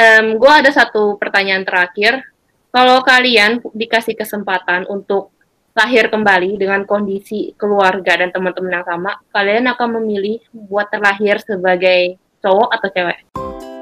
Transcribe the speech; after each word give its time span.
um, 0.00 0.40
gue 0.40 0.52
ada 0.52 0.70
satu 0.72 1.20
pertanyaan 1.20 1.62
terakhir. 1.62 2.24
Kalau 2.70 3.02
kalian 3.02 3.58
dikasih 3.74 4.14
kesempatan 4.14 4.86
untuk 4.86 5.34
lahir 5.74 6.06
kembali 6.06 6.54
dengan 6.54 6.86
kondisi 6.86 7.50
keluarga 7.58 8.14
dan 8.14 8.30
teman-teman 8.30 8.78
yang 8.78 8.86
sama, 8.86 9.18
kalian 9.34 9.66
akan 9.74 9.98
memilih 9.98 10.38
buat 10.54 10.86
terlahir 10.90 11.42
sebagai 11.42 12.18
cowok 12.38 12.70
atau 12.78 12.88
cewek? 12.94 13.18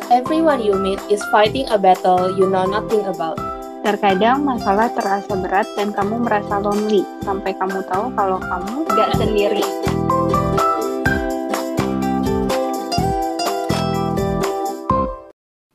Everyone 0.09 0.65
you 0.65 0.73
meet 0.73 1.01
is 1.13 1.21
fighting 1.29 1.69
a 1.69 1.77
battle 1.77 2.33
you 2.33 2.49
know 2.49 2.65
nothing 2.65 3.05
about. 3.05 3.37
Terkadang 3.85 4.41
masalah 4.41 4.89
terasa 4.97 5.37
berat 5.37 5.69
dan 5.77 5.93
kamu 5.93 6.25
merasa 6.25 6.57
lonely, 6.57 7.05
sampai 7.23 7.53
kamu 7.61 7.85
tahu 7.93 8.09
kalau 8.17 8.41
kamu 8.41 8.89
gak 8.97 9.11
sendiri. 9.21 9.65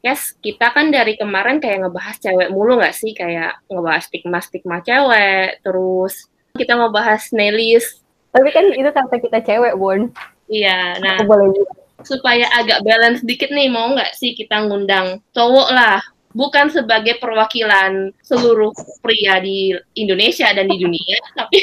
Yes, 0.03 0.35
kita 0.43 0.75
kan 0.75 0.91
dari 0.91 1.15
kemarin 1.15 1.63
kayak 1.63 1.87
ngebahas 1.87 2.19
cewek 2.19 2.51
mulu 2.51 2.75
nggak 2.75 2.91
sih? 2.91 3.15
Kayak 3.15 3.63
ngebahas 3.71 4.03
stigma-stigma 4.11 4.83
cewek, 4.83 5.63
terus 5.63 6.27
kita 6.59 6.75
ngebahas 6.75 7.31
Nelis. 7.31 8.03
Tapi 8.35 8.51
kan 8.51 8.67
itu 8.75 8.89
kata 8.91 9.15
kita 9.23 9.39
cewek, 9.39 9.79
Bon. 9.79 10.11
Iya, 10.51 10.99
nah 10.99 11.23
Aku 11.23 11.31
boleh 11.31 11.55
supaya 12.03 12.51
agak 12.51 12.83
balance 12.83 13.23
dikit 13.23 13.47
nih, 13.47 13.71
mau 13.71 13.95
nggak 13.95 14.11
sih 14.11 14.35
kita 14.35 14.67
ngundang 14.67 15.23
cowok 15.31 15.69
lah? 15.71 16.03
Bukan 16.33 16.67
sebagai 16.73 17.21
perwakilan 17.21 18.11
seluruh 18.25 18.73
pria 18.99 19.39
di 19.39 19.71
Indonesia 19.95 20.49
dan 20.51 20.67
di 20.67 20.83
dunia, 20.83 21.17
tapi 21.39 21.61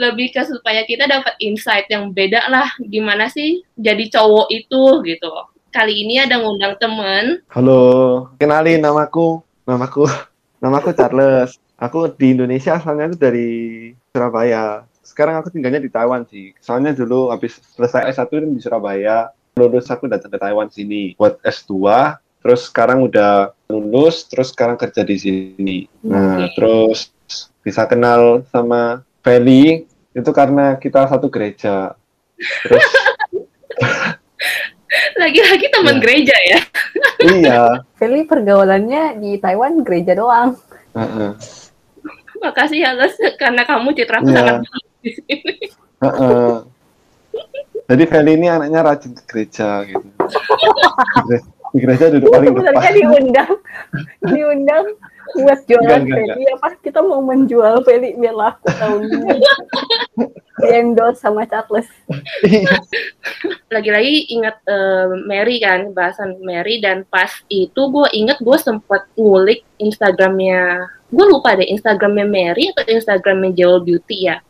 lebih 0.00 0.32
ke 0.32 0.40
supaya 0.48 0.88
kita 0.88 1.04
dapat 1.04 1.36
insight 1.42 1.84
yang 1.92 2.16
beda 2.16 2.48
lah. 2.48 2.70
Gimana 2.80 3.28
sih 3.28 3.60
jadi 3.76 4.08
cowok 4.08 4.48
itu 4.54 4.82
gitu. 5.04 5.32
Kali 5.78 5.94
ini 6.02 6.18
ada 6.18 6.42
ngundang 6.42 6.74
temen 6.82 7.38
Halo, 7.54 8.26
kenalin 8.34 8.82
namaku, 8.82 9.46
namaku, 9.62 10.10
namaku 10.62 10.90
Charles. 10.90 11.54
Aku 11.78 12.10
di 12.18 12.34
Indonesia 12.34 12.82
asalnya 12.82 13.06
itu 13.06 13.14
dari 13.14 13.50
Surabaya. 14.10 14.82
Sekarang 15.06 15.38
aku 15.38 15.54
tinggalnya 15.54 15.78
di 15.78 15.86
Taiwan 15.86 16.26
sih. 16.26 16.50
Soalnya 16.58 16.98
dulu 16.98 17.30
habis 17.30 17.62
selesai 17.78 18.10
S1 18.10 18.26
kan 18.26 18.50
di 18.50 18.58
Surabaya, 18.58 19.30
lulus 19.54 19.86
aku 19.86 20.10
datang 20.10 20.34
ke 20.34 20.38
Taiwan 20.42 20.66
sini 20.66 21.14
buat 21.14 21.38
S2. 21.46 21.70
Terus 22.42 22.66
sekarang 22.66 23.06
udah 23.06 23.54
lulus, 23.70 24.26
terus 24.26 24.50
sekarang 24.50 24.74
kerja 24.74 25.06
di 25.06 25.14
sini. 25.14 25.86
Nah, 26.02 26.50
terus 26.58 27.14
bisa 27.62 27.86
kenal 27.86 28.42
sama 28.50 29.06
Feli 29.22 29.86
itu 30.10 30.30
karena 30.34 30.74
kita 30.74 31.06
satu 31.06 31.30
gereja. 31.30 31.94
Terus 32.66 32.82
lagi-lagi 35.18 35.66
teman 35.68 35.94
Iya. 35.94 36.02
gereja 36.02 36.36
ya. 36.46 36.60
iya, 37.20 37.60
Feli 37.98 38.22
pergaulannya 38.24 39.18
di 39.18 39.36
Taiwan 39.36 39.82
gereja 39.82 40.14
doang. 40.14 40.54
heeh. 40.94 41.30
Makasih 42.38 42.78
ya 42.78 42.94
Les 42.94 43.12
karena 43.34 43.66
kamu 43.66 43.90
citra 43.92 44.22
Iya. 44.22 44.30
sangat 44.30 44.56
di 45.02 45.10
sini. 45.10 45.54
Heeh. 45.98 46.50
Jadi 47.88 48.04
Feli 48.04 48.32
ini 48.36 48.46
anaknya 48.46 48.80
rajin 48.84 49.12
ke 49.12 49.22
gereja 49.26 49.82
gitu. 49.82 50.06
Di 51.70 51.78
gere- 51.78 51.94
Di 51.94 51.98
gereja 51.98 52.06
duduk 52.10 52.28
paling 52.30 52.48
Sebenarnya 52.50 52.80
depan. 52.80 52.94
diundang, 52.94 53.52
diundang 54.32 54.86
buat 55.28 55.60
jualan 55.64 56.02
Feli. 56.02 56.44
Apa 56.50 56.68
kita 56.80 57.00
mau 57.00 57.20
menjual 57.20 57.74
Feli 57.82 58.14
biar 58.14 58.32
laku 58.32 58.66
tahun 58.70 59.00
ini. 59.04 59.28
Di 60.58 60.66
endorse 60.74 61.20
sama 61.20 61.44
Charles. 61.44 61.86
Lagi-lagi 63.68 64.26
ingat 64.28 64.56
eh, 64.64 65.06
Mary 65.22 65.58
kan, 65.58 65.92
bahasan 65.92 66.40
Mary 66.40 66.80
dan 66.80 67.04
pas 67.04 67.30
itu 67.46 67.78
gue 67.78 68.08
inget 68.12 68.38
gue 68.38 68.56
sempet 68.56 69.04
ngulik 69.14 69.62
Instagramnya, 69.78 70.82
gue 71.08 71.26
lupa 71.26 71.54
deh 71.54 71.68
Instagramnya 71.68 72.26
Mary 72.26 72.72
atau 72.72 72.84
Instagramnya 72.86 73.52
Jewel 73.54 73.84
Beauty 73.84 74.26
ya. 74.26 74.40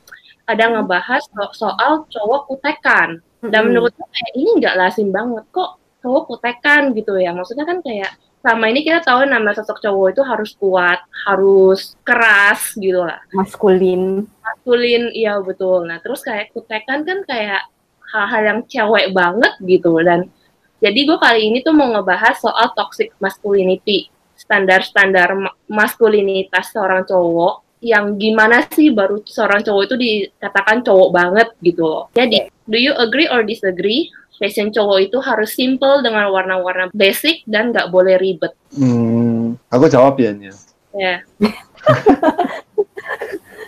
Ada 0.47 0.73
ngebahas 0.73 1.27
so- 1.27 1.55
soal 1.55 2.07
cowok 2.09 2.49
kutekan. 2.49 3.21
Dan 3.39 3.71
menurut 3.71 3.95
gue 3.95 4.09
kayak 4.09 4.33
ini 4.35 4.51
nggak 4.59 4.75
lazim 4.75 5.11
banget 5.11 5.47
kok 5.51 5.78
cowok 6.01 6.23
kutekan 6.35 6.95
gitu 6.95 7.19
ya. 7.19 7.35
Maksudnya 7.35 7.67
kan 7.67 7.83
kayak 7.83 8.15
selama 8.39 8.65
ini 8.71 8.81
kita 8.87 9.03
tahu 9.03 9.27
nama 9.27 9.51
sosok 9.51 9.83
cowok 9.83 10.07
itu 10.15 10.23
harus 10.23 10.51
kuat, 10.57 11.01
harus 11.27 11.99
keras 12.07 12.73
gitu 12.79 13.03
lah. 13.03 13.19
maskulin. 13.35 14.25
maskulin 14.41 15.11
iya 15.11 15.43
betul 15.43 15.85
nah 15.85 15.99
terus 15.99 16.23
kayak 16.23 16.55
kutekan 16.55 17.03
kan 17.03 17.27
kayak 17.27 17.67
hal-hal 18.09 18.43
yang 18.47 18.61
cewek 18.65 19.13
banget 19.13 19.53
gitu 19.67 20.01
dan 20.01 20.31
jadi 20.79 21.01
gue 21.05 21.19
kali 21.19 21.51
ini 21.51 21.59
tuh 21.61 21.75
mau 21.75 21.91
ngebahas 21.91 22.39
soal 22.39 22.73
toxic 22.73 23.13
masculinity 23.19 24.09
standar-standar 24.39 25.35
ma- 25.35 25.57
maskulinitas 25.67 26.71
seorang 26.71 27.05
cowok 27.05 27.67
yang 27.83 28.19
gimana 28.19 28.67
sih 28.71 28.91
baru 28.91 29.23
seorang 29.27 29.63
cowok 29.67 29.83
itu 29.87 29.97
dikatakan 29.99 30.83
cowok 30.87 31.09
banget 31.11 31.49
gitu 31.61 31.83
loh 31.85 32.05
jadi 32.15 32.49
do 32.65 32.79
you 32.79 32.95
agree 32.97 33.29
or 33.29 33.43
disagree 33.43 34.09
fashion 34.39 34.71
cowok 34.71 35.11
itu 35.11 35.19
harus 35.21 35.53
simple 35.53 36.01
dengan 36.01 36.31
warna-warna 36.31 36.89
basic 36.95 37.43
dan 37.45 37.75
nggak 37.75 37.91
boleh 37.91 38.17
ribet 38.17 38.55
Hmm, 38.73 39.57
aku 39.73 39.89
jawab 39.89 40.21
ya. 40.21 40.31
Nia. 40.33 40.53
ya 40.95 41.17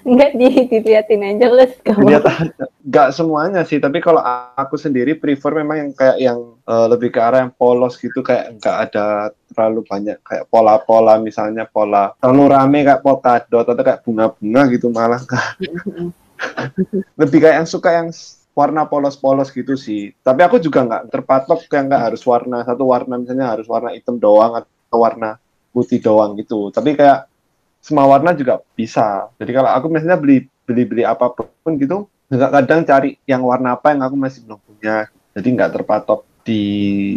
Enggak 0.01 0.33
di 0.33 0.49
diliatin 0.65 1.21
aja 1.21 1.47
les 1.53 1.77
kamu. 1.85 2.09
Lihat 2.09 2.25
aja. 2.25 2.65
Nggak 2.81 3.09
semuanya 3.13 3.63
sih, 3.69 3.77
tapi 3.77 4.01
kalau 4.01 4.25
aku 4.57 4.81
sendiri 4.81 5.13
prefer 5.13 5.53
memang 5.61 5.77
yang 5.77 5.91
kayak 5.93 6.17
yang 6.17 6.39
eh, 6.65 6.87
lebih 6.89 7.13
ke 7.13 7.21
arah 7.21 7.45
yang 7.45 7.53
polos 7.53 8.01
gitu, 8.01 8.25
kayak 8.25 8.57
nggak 8.59 8.77
ada 8.91 9.29
terlalu 9.53 9.85
banyak 9.85 10.17
kayak 10.23 10.47
pola-pola 10.49 11.19
misalnya 11.19 11.67
pola 11.67 12.15
terlalu 12.23 12.45
rame 12.55 12.79
kayak 12.87 13.03
polkadot 13.03 13.67
atau 13.67 13.83
kayak 13.83 14.01
bunga-bunga 14.07 14.63
gitu 14.71 14.87
malah 14.95 15.21
lebih 17.21 17.39
kayak 17.43 17.57
yang 17.61 17.69
suka 17.69 17.91
yang 17.93 18.09
warna 18.55 18.87
polos-polos 18.87 19.51
gitu 19.55 19.79
sih. 19.79 20.13
Tapi 20.21 20.41
aku 20.43 20.59
juga 20.59 20.85
nggak 20.85 21.13
terpatok 21.13 21.65
yang 21.71 21.87
nggak 21.87 22.03
harus 22.11 22.23
warna 22.27 22.63
satu 22.67 22.85
warna 22.89 23.15
misalnya 23.17 23.57
harus 23.57 23.67
warna 23.71 23.95
hitam 23.95 24.19
doang 24.19 24.61
atau 24.61 24.99
warna 24.99 25.39
putih 25.71 26.03
doang 26.03 26.35
gitu. 26.37 26.69
Tapi 26.75 26.99
kayak 26.99 27.31
semua 27.81 28.05
warna 28.05 28.37
juga 28.37 28.61
bisa. 28.77 29.31
Jadi 29.41 29.51
kalau 29.57 29.71
aku 29.73 29.87
misalnya 29.89 30.21
beli 30.21 30.45
beli 30.69 30.83
beli 30.85 31.03
apa 31.07 31.33
pun 31.33 31.75
gitu, 31.81 32.07
nggak 32.29 32.51
kadang 32.63 32.81
cari 32.85 33.17
yang 33.25 33.43
warna 33.43 33.75
apa 33.79 33.95
yang 33.97 34.05
aku 34.05 34.17
masih 34.19 34.45
belum 34.45 34.61
punya. 34.61 35.09
Jadi 35.33 35.49
nggak 35.57 35.73
terpatok 35.81 36.27
di 36.45 36.63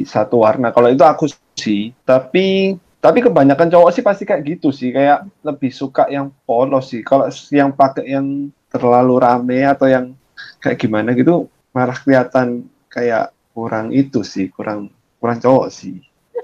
satu 0.07 0.45
warna. 0.45 0.71
Kalau 0.71 0.89
itu 0.89 1.03
aku 1.03 1.27
sih. 1.57 1.91
Tapi 2.05 2.77
tapi 3.03 3.19
kebanyakan 3.19 3.67
cowok 3.67 3.91
sih 3.91 4.03
pasti 4.05 4.23
kayak 4.23 4.41
gitu 4.47 4.71
sih. 4.71 4.95
Kayak 4.95 5.27
lebih 5.43 5.71
suka 5.73 6.07
yang 6.07 6.31
polos 6.47 6.93
sih. 6.93 7.03
Kalau 7.03 7.27
yang 7.51 7.75
pakai 7.75 8.07
yang 8.07 8.53
terlalu 8.71 9.21
rame 9.21 9.59
atau 9.67 9.85
yang 9.85 10.15
kayak 10.63 10.77
gimana 10.79 11.11
gitu 11.13 11.49
malah 11.73 11.97
kelihatan 11.97 12.69
kayak 12.89 13.33
kurang 13.53 13.89
itu 13.93 14.21
sih, 14.21 14.49
kurang 14.53 14.93
kurang 15.17 15.41
cowok 15.41 15.67
sih. 15.73 16.01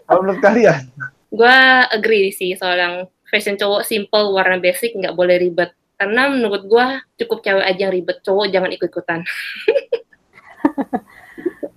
Kalau 0.09 0.25
menurut 0.25 0.41
kalian? 0.41 0.89
gue 1.29 1.57
agree 1.93 2.33
sih 2.33 2.57
soal 2.57 2.77
yang 2.77 2.95
fashion 3.29 3.53
cowok 3.53 3.85
simple 3.85 4.33
warna 4.33 4.57
basic 4.57 4.97
nggak 4.97 5.13
boleh 5.13 5.37
ribet 5.37 5.69
karena 6.01 6.31
menurut 6.33 6.65
gue 6.65 6.85
cukup 7.21 7.45
cewek 7.45 7.65
aja 7.65 7.81
yang 7.85 7.93
ribet 7.93 8.17
cowok 8.25 8.49
jangan 8.49 8.73
ikut 8.73 8.89
ikutan 8.89 9.21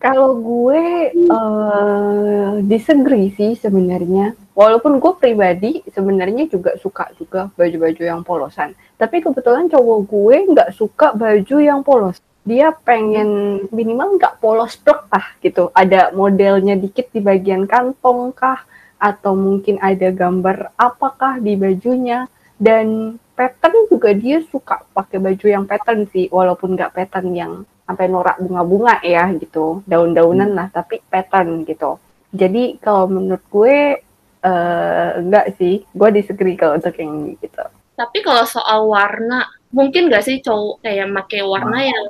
Kalau 0.02 0.34
gue 0.42 1.14
eh, 1.14 2.52
disagree 2.66 3.30
sih 3.38 3.54
sebenarnya. 3.54 4.34
Walaupun 4.58 4.98
gue 4.98 5.12
pribadi 5.14 5.78
sebenarnya 5.94 6.50
juga 6.50 6.74
suka 6.82 7.14
juga 7.14 7.54
baju-baju 7.54 8.02
yang 8.02 8.26
polosan. 8.26 8.74
Tapi 8.98 9.22
kebetulan 9.22 9.70
cowok 9.70 9.98
gue 10.10 10.36
nggak 10.50 10.70
suka 10.74 11.14
baju 11.14 11.56
yang 11.62 11.86
polos. 11.86 12.18
Dia 12.42 12.74
pengen 12.74 13.62
minimal 13.70 14.18
nggak 14.18 14.42
polos 14.42 14.74
plek 14.74 15.06
lah 15.06 15.26
gitu. 15.38 15.70
Ada 15.70 16.10
modelnya 16.10 16.74
dikit 16.74 17.14
di 17.14 17.22
bagian 17.22 17.70
kantong 17.70 18.34
kah? 18.34 18.58
Atau 18.98 19.38
mungkin 19.38 19.78
ada 19.78 20.10
gambar 20.10 20.74
apakah 20.74 21.38
di 21.38 21.54
bajunya. 21.54 22.26
Dan 22.58 23.18
pattern 23.38 23.86
juga 23.86 24.10
dia 24.18 24.42
suka 24.50 24.82
pakai 24.90 25.22
baju 25.22 25.46
yang 25.46 25.62
pattern 25.62 26.10
sih. 26.10 26.26
Walaupun 26.26 26.74
nggak 26.74 26.90
pattern 26.90 27.30
yang 27.38 27.52
sampai 27.92 28.08
norak 28.08 28.40
bunga-bunga 28.40 29.04
ya 29.04 29.28
gitu 29.36 29.84
daun-daunan 29.84 30.56
lah 30.56 30.66
tapi 30.72 31.04
pattern 31.12 31.68
gitu 31.68 32.00
jadi 32.32 32.80
kalau 32.80 33.12
menurut 33.12 33.44
gue 33.52 34.00
eh 34.42 35.10
enggak 35.20 35.54
sih 35.60 35.84
gue 35.86 36.08
disagree 36.10 36.56
kalau 36.58 36.80
untuk 36.80 36.96
yang 36.96 37.12
ini 37.14 37.38
gitu 37.38 37.62
tapi 37.94 38.24
kalau 38.24 38.42
soal 38.48 38.88
warna 38.90 39.46
mungkin 39.70 40.08
nggak 40.08 40.24
sih 40.24 40.42
cowok 40.42 40.82
kayak 40.82 41.06
make 41.12 41.38
warna 41.44 41.78
yang 41.86 42.04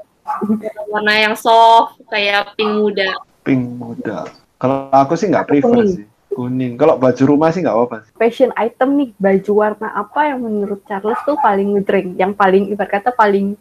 warna 0.89 1.15
yang 1.19 1.35
soft 1.37 2.01
kayak 2.09 2.55
pink 2.57 2.73
muda 2.73 3.13
Pink 3.43 3.63
muda. 3.75 4.31
Kalau 4.57 4.87
aku 4.95 5.19
sih 5.19 5.27
nggak 5.27 5.51
prefer 5.51 5.83
Kuning. 5.83 5.91
sih. 5.91 6.07
Kuning. 6.33 6.73
Kalau 6.79 6.95
baju 6.97 7.23
rumah 7.27 7.51
sih 7.51 7.61
nggak 7.61 7.75
apa-apa. 7.75 7.97
sih. 8.07 8.13
fashion 8.15 8.51
item 8.55 8.95
nih 8.97 9.11
baju 9.19 9.53
warna 9.53 9.89
apa 9.91 10.21
yang 10.31 10.47
menurut 10.47 10.81
Charles 10.87 11.19
tuh 11.27 11.35
paling 11.43 11.75
ngedreng 11.77 12.15
yang 12.15 12.33
paling 12.33 12.71
ibarat 12.71 13.03
kata 13.03 13.11
paling 13.13 13.59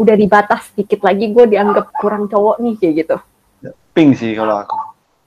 udah 0.00 0.16
di 0.16 0.24
batas 0.24 0.72
dikit 0.72 1.04
lagi 1.04 1.28
gue 1.28 1.44
dianggap 1.44 1.92
kurang 2.00 2.24
cowok 2.24 2.56
nih 2.64 2.74
kayak 2.80 2.94
gitu 3.04 3.16
Pink 3.92 4.16
sih 4.16 4.32
kalau 4.32 4.64
aku. 4.64 4.76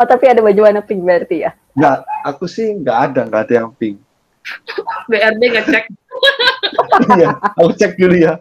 oh 0.01 0.07
tapi 0.09 0.25
ada 0.25 0.41
baju 0.41 0.59
warna 0.65 0.81
pink 0.81 1.05
berarti 1.05 1.45
ya 1.45 1.53
Nggak, 1.73 1.97
aku 2.21 2.45
sih 2.45 2.69
nggak 2.69 2.97
ada, 3.09 3.21
nggak 3.25 3.41
ada 3.49 3.53
yang 3.65 3.69
pink. 3.73 3.97
BRB 5.09 5.41
ngecek. 5.57 5.85
Iya, 7.17 7.33
aku 7.57 7.73
cek 7.73 7.97
dulu 7.97 8.15
ya. 8.21 8.37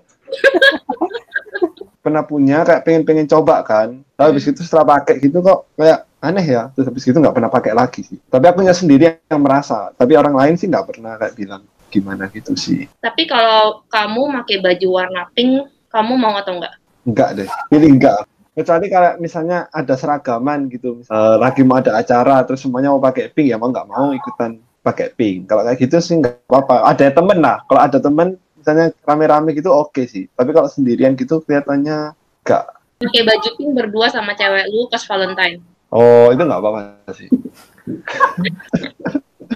Pernah 2.04 2.20
punya, 2.20 2.68
kayak 2.68 2.84
pengen-pengen 2.84 3.24
coba 3.24 3.64
kan. 3.64 4.04
Tapi 4.12 4.28
habis 4.36 4.44
itu 4.44 4.60
setelah 4.60 5.00
pakai 5.00 5.24
gitu 5.24 5.40
kok 5.40 5.72
kayak 5.80 6.04
aneh 6.20 6.44
ya. 6.44 6.68
Terus 6.76 6.92
habis 6.92 7.04
itu 7.08 7.16
nggak 7.16 7.32
pernah 7.32 7.48
pakai 7.48 7.72
lagi 7.72 8.04
sih. 8.04 8.20
Tapi 8.28 8.44
aku 8.52 8.60
sendiri 8.76 9.24
yang 9.32 9.40
merasa. 9.40 9.88
Tapi 9.96 10.20
orang 10.20 10.36
lain 10.36 10.54
sih 10.60 10.68
nggak 10.68 10.84
pernah 10.84 11.16
kayak 11.16 11.32
bilang 11.32 11.64
gimana 11.88 12.28
gitu 12.28 12.52
sih. 12.52 12.84
Tapi 13.00 13.24
kalau 13.24 13.80
kamu 13.88 14.44
pakai 14.44 14.56
baju 14.60 14.88
warna 14.92 15.24
pink, 15.32 15.71
kamu 15.92 16.16
mau 16.16 16.34
atau 16.40 16.56
enggak? 16.56 16.74
Enggak 17.04 17.28
deh, 17.36 17.48
pilih 17.68 18.00
enggak. 18.00 18.24
Kecuali 18.52 18.86
kalau 18.92 19.16
misalnya 19.16 19.64
ada 19.72 19.96
seragaman 19.96 20.68
gitu, 20.68 21.00
misal, 21.00 21.40
lagi 21.40 21.64
mau 21.64 21.80
ada 21.80 21.96
acara 21.96 22.44
terus 22.44 22.60
semuanya 22.64 22.92
mau 22.92 23.00
pakai 23.00 23.32
pink 23.32 23.48
ya 23.48 23.56
mau 23.56 23.72
nggak 23.72 23.88
mau 23.88 24.12
ikutan 24.12 24.60
pakai 24.84 25.08
pink. 25.16 25.48
Kalau 25.48 25.64
kayak 25.64 25.80
gitu 25.80 25.96
sih 26.00 26.20
nggak 26.20 26.48
apa-apa. 26.48 26.84
Ada 26.92 27.16
temen 27.16 27.40
lah, 27.40 27.64
kalau 27.68 27.80
ada 27.80 27.98
temen 28.00 28.36
misalnya 28.60 28.92
rame-rame 29.08 29.56
gitu 29.56 29.72
oke 29.72 30.04
sih. 30.04 30.28
Tapi 30.36 30.52
kalau 30.52 30.68
sendirian 30.68 31.16
gitu 31.16 31.40
kelihatannya 31.44 32.12
enggak. 32.44 32.64
Pakai 33.00 33.22
baju 33.24 33.48
pink 33.56 33.70
berdua 33.72 34.06
sama 34.12 34.36
cewek 34.36 34.68
lu 34.68 34.84
pas 34.92 35.04
Valentine. 35.04 35.64
Oh 35.92 36.32
itu 36.32 36.42
nggak 36.44 36.60
apa-apa 36.60 36.80
sih. 37.16 37.28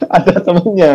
ada 0.17 0.33
temennya. 0.41 0.93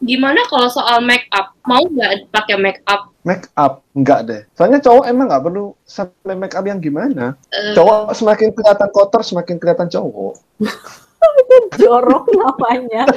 Gimana 0.00 0.40
kalau 0.48 0.68
soal 0.68 1.00
make 1.02 1.26
up? 1.30 1.52
Mau 1.64 1.82
nggak 1.84 2.30
pakai 2.32 2.56
make 2.58 2.80
up? 2.86 3.10
Make 3.22 3.46
up 3.54 3.84
enggak 3.92 4.20
deh. 4.24 4.42
Soalnya 4.54 4.80
cowok 4.80 5.04
emang 5.06 5.28
nggak 5.28 5.44
perlu 5.44 5.74
sampai 5.84 6.34
make 6.34 6.54
up 6.56 6.64
yang 6.64 6.80
gimana. 6.80 7.36
Eh, 7.52 7.74
Cowok 7.76 8.14
semakin 8.14 8.48
kelihatan 8.54 8.88
kotor 8.90 9.20
semakin 9.20 9.56
kelihatan 9.60 9.88
cowok. 9.88 10.34
Jorok 11.80 12.24
namanya. 12.32 13.04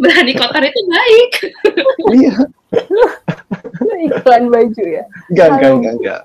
berani 0.00 0.32
kotor 0.36 0.62
itu 0.64 0.80
baik. 0.86 1.30
iya. 2.14 2.34
Iklan 4.06 4.48
baju 4.52 4.82
ya. 4.84 5.04
Enggak, 5.32 5.46
enggak, 5.46 5.60
Kalau- 5.60 5.76
enggak, 5.80 5.94
enggak. 5.96 6.20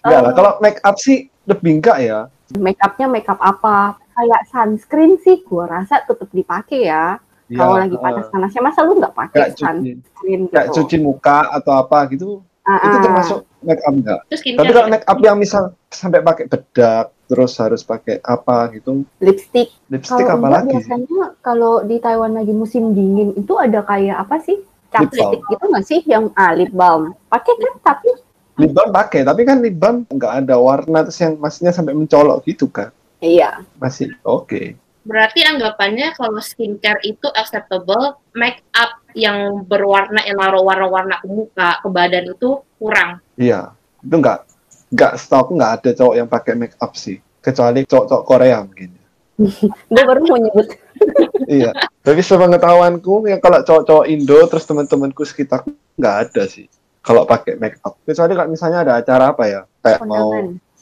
Enggak 0.00 0.20
lah, 0.24 0.32
kalau 0.32 0.52
make 0.64 0.80
up 0.80 0.96
sih 0.96 1.28
lebih 1.44 1.80
enggak 1.80 1.98
ya. 2.00 2.18
Make 2.58 2.80
upnya 2.82 3.06
make 3.06 3.28
up 3.30 3.38
apa? 3.38 3.94
Kayak 4.10 4.42
sunscreen 4.50 5.22
sih, 5.22 5.46
gua 5.46 5.70
rasa 5.70 6.02
tetap 6.02 6.26
dipakai 6.34 6.90
ya. 6.90 7.20
Kalau 7.50 7.74
Ya, 7.78 7.82
lagi 7.82 7.96
eh, 7.98 8.02
panas-panasnya, 8.02 8.62
masa 8.62 8.86
lu 8.86 8.94
nggak 8.94 9.14
pakai 9.14 9.38
Kayak 9.42 9.50
cuci, 9.58 9.66
sunscreen 9.66 10.40
gitu? 10.46 10.54
kayak 10.54 10.68
cuci 10.70 10.96
muka 11.02 11.38
atau 11.50 11.72
apa 11.82 11.98
gitu, 12.14 12.28
Ah, 12.62 12.78
itu 12.86 12.96
ah. 12.96 13.02
termasuk 13.02 13.38
make 13.66 13.82
up 13.82 13.94
enggak. 13.94 14.20
Terus 14.30 14.42
Tapi 14.46 14.70
kalau 14.70 14.86
make 14.86 15.06
up 15.08 15.18
yang 15.18 15.36
misal 15.40 15.62
sampai 15.90 16.20
pakai 16.22 16.44
bedak, 16.46 17.10
terus 17.26 17.52
harus 17.58 17.82
pakai 17.82 18.22
apa 18.22 18.70
gitu, 18.70 19.02
lipstick. 19.18 19.74
lipstick 19.90 20.22
Kalau 20.22 20.38
apa 20.38 20.46
enggak 20.46 20.54
lagi 20.62 20.70
biasanya 20.78 21.24
kalau 21.42 21.74
di 21.82 21.96
Taiwan 21.98 22.32
lagi 22.38 22.54
musim 22.54 22.94
dingin 22.94 23.34
itu 23.34 23.52
ada 23.58 23.82
kayak 23.82 24.14
apa 24.22 24.38
sih? 24.38 24.62
Cap 24.90 25.10
lipstick 25.10 25.42
gitu 25.50 25.64
nggak 25.66 25.86
sih 25.86 26.00
yang 26.06 26.30
ah 26.34 26.54
lip 26.54 26.70
balm? 26.70 27.18
Pakai 27.26 27.54
kan 27.58 27.74
tapi 27.82 28.10
Lip 28.58 28.72
balm 28.74 28.90
pakai, 28.90 29.22
tapi 29.22 29.46
kan 29.46 29.62
lip 29.62 29.76
balm 29.78 30.02
enggak 30.10 30.44
ada 30.44 30.56
warna 30.58 31.06
terus 31.06 31.20
yang 31.22 31.38
maksudnya 31.38 31.70
sampai 31.70 31.94
mencolok 31.94 32.42
gitu 32.48 32.66
kan. 32.66 32.90
iya. 33.20 33.60
Masih 33.78 34.10
oke. 34.24 34.74
Berarti 35.00 35.40
anggapannya 35.44 36.12
kalau 36.12 36.40
skincare 36.44 37.00
itu 37.04 37.24
acceptable, 37.32 38.20
make 38.36 38.60
up 38.76 39.00
yang 39.16 39.64
berwarna 39.64 40.20
yang 40.28 40.36
naruh 40.36 40.60
warna-warna 40.60 41.20
ke 41.24 41.28
muka, 41.28 41.80
ke 41.80 41.88
badan 41.88 42.36
itu 42.36 42.60
kurang. 42.76 43.24
Iya, 43.40 43.72
itu 44.04 44.14
enggak 44.14 44.44
enggak 44.92 45.12
setahu 45.16 45.56
enggak 45.56 45.72
ada 45.80 45.90
cowok 45.96 46.14
yang 46.16 46.28
pakai 46.28 46.52
make 46.56 46.76
up 46.80 46.92
sih, 46.96 47.16
kecuali 47.40 47.88
cowok-cowok 47.88 48.24
Korea 48.28 48.60
mungkin. 48.60 48.90
Gue 49.92 50.04
baru 50.04 50.20
mau 50.28 50.36
nyebut 50.36 50.68
iya. 51.48 51.72
Tapi 52.04 52.20
sepengetahuanku 52.20 53.24
ya 53.28 53.40
kalau 53.40 53.64
cowok-cowok 53.64 54.06
Indo 54.08 54.36
terus 54.48 54.68
teman-temanku 54.68 55.24
sekitar 55.24 55.64
nggak 55.96 56.16
ada 56.28 56.44
sih 56.44 56.68
kalau 57.00 57.24
pakai 57.24 57.56
make 57.56 57.80
up. 57.82 57.96
Kecuali 58.04 58.32
kalau 58.36 58.50
misalnya 58.52 58.84
ada 58.84 58.92
acara 59.00 59.32
apa 59.32 59.44
ya, 59.48 59.60
kayak 59.80 60.00
mau 60.04 60.30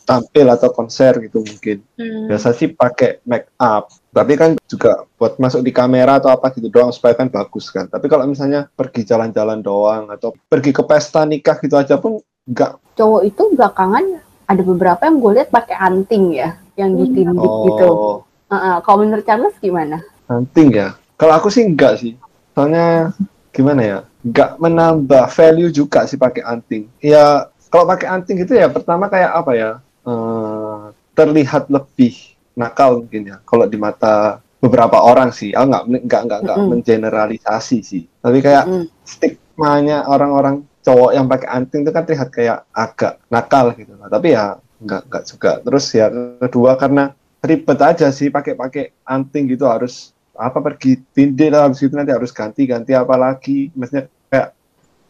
tampil 0.09 0.47
atau 0.49 0.73
konser 0.73 1.21
gitu 1.21 1.45
mungkin. 1.45 1.85
Hmm. 2.01 2.33
Biasa 2.33 2.57
sih 2.57 2.73
pakai 2.73 3.21
make 3.29 3.53
up. 3.61 3.93
Tapi 4.09 4.33
kan 4.41 4.51
juga 4.65 5.05
buat 5.21 5.37
masuk 5.37 5.61
di 5.61 5.71
kamera 5.71 6.17
atau 6.17 6.33
apa 6.33 6.49
gitu 6.57 6.73
doang 6.73 6.89
supaya 6.91 7.13
kan 7.13 7.29
bagus 7.29 7.69
kan. 7.69 7.87
Tapi 7.87 8.09
kalau 8.09 8.25
misalnya 8.25 8.73
pergi 8.73 9.05
jalan-jalan 9.05 9.61
doang 9.61 10.09
atau 10.09 10.33
pergi 10.49 10.73
ke 10.73 10.81
pesta 10.83 11.29
nikah 11.29 11.61
gitu 11.61 11.77
aja 11.77 12.01
pun 12.01 12.19
nggak. 12.49 12.97
Cowok 12.97 13.23
itu 13.29 13.43
belakangan 13.53 14.05
ada 14.49 14.63
beberapa 14.65 15.05
yang 15.05 15.21
gue 15.21 15.33
lihat 15.37 15.53
pakai 15.53 15.77
anting 15.77 16.41
ya, 16.41 16.57
yang 16.75 16.97
ditindik 16.97 17.53
gitu. 17.69 17.89
Oh, 17.93 18.25
Ah, 18.49 18.57
ah. 18.57 18.77
Kalau 18.81 19.05
menurut 19.05 19.29
Charles 19.29 19.53
gimana? 19.61 20.01
penting 20.25 20.73
ya. 20.73 20.97
Kalau 21.21 21.37
aku 21.37 21.53
sih 21.53 21.69
enggak 21.69 22.01
sih. 22.01 22.17
Soalnya 22.57 23.13
gimana 23.53 23.81
ya? 23.85 23.99
Enggak 24.29 24.61
menambah 24.61 25.25
value 25.33 25.73
juga 25.73 26.05
sih 26.05 26.21
pakai 26.21 26.45
anting. 26.45 26.85
Ya 27.01 27.49
kalau 27.73 27.89
pakai 27.89 28.09
anting 28.13 28.45
itu 28.45 28.53
ya 28.53 28.69
pertama 28.69 29.09
kayak 29.09 29.33
apa 29.33 29.53
ya? 29.57 29.71
eh, 30.09 30.83
terlihat 31.13 31.69
lebih 31.69 32.15
nakal 32.53 33.01
mungkin 33.05 33.33
ya. 33.33 33.37
Kalau 33.45 33.65
di 33.65 33.77
mata 33.81 34.41
beberapa 34.61 35.01
orang 35.01 35.31
sih. 35.33 35.53
Aku 35.57 35.65
enggak 35.69 35.85
enggak 36.05 36.23
enggak, 36.25 36.41
enggak 36.45 36.59
Mm-mm. 36.59 36.71
mengeneralisasi 36.77 37.79
sih. 37.81 38.03
Tapi 38.21 38.39
kayak 38.41 38.65
Mm. 38.69 38.85
stigmanya 39.05 40.05
orang-orang 40.09 40.65
cowok 40.85 41.11
yang 41.13 41.27
pakai 41.29 41.49
anting 41.49 41.81
itu 41.85 41.93
kan 41.93 42.05
terlihat 42.05 42.29
kayak 42.33 42.59
agak 42.73 43.21
nakal 43.29 43.73
gitu. 43.77 43.93
Nah, 43.97 44.09
tapi 44.09 44.33
ya 44.37 44.57
enggak 44.81 45.03
enggak 45.09 45.23
juga. 45.29 45.51
Terus 45.65 45.85
ya 45.93 46.07
kedua 46.43 46.77
karena 46.77 47.05
ribet 47.39 47.79
aja 47.79 48.09
sih 48.11 48.29
pakai-pakai 48.29 49.07
anting 49.07 49.55
gitu 49.55 49.69
harus 49.69 50.11
apa 50.39 50.63
pergi 50.63 51.03
tindik 51.15 51.51
lah 51.51 51.67
habis 51.67 51.83
itu 51.83 51.95
nanti 51.99 52.15
harus 52.15 52.31
ganti-ganti 52.31 52.95
apa 52.95 53.19
lagi 53.19 53.75
maksudnya 53.75 54.07
kayak 54.29 54.55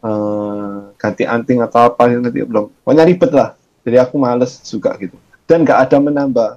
eh, 0.03 0.77
ganti 0.95 1.23
anting 1.27 1.59
atau 1.63 1.91
apa 1.91 2.01
gitu 2.09 2.19
nanti 2.23 2.39
belum 2.43 2.65
pokoknya 2.83 3.03
ribet 3.07 3.31
lah 3.35 3.49
jadi 3.83 4.03
aku 4.03 4.15
males 4.19 4.59
juga 4.65 4.95
gitu 4.99 5.15
dan 5.47 5.63
nggak 5.63 5.79
ada 5.87 5.97
menambah 5.99 6.49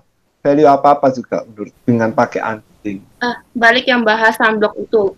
value 0.43 0.67
apa-apa 0.67 1.07
juga 1.15 1.47
menurut 1.47 1.75
dengan 1.87 2.11
pakai 2.11 2.41
anting 2.43 2.73
Ah, 3.23 3.39
balik 3.55 3.87
yang 3.87 4.03
bahas 4.03 4.35
sunblock 4.35 4.75
itu, 4.75 5.15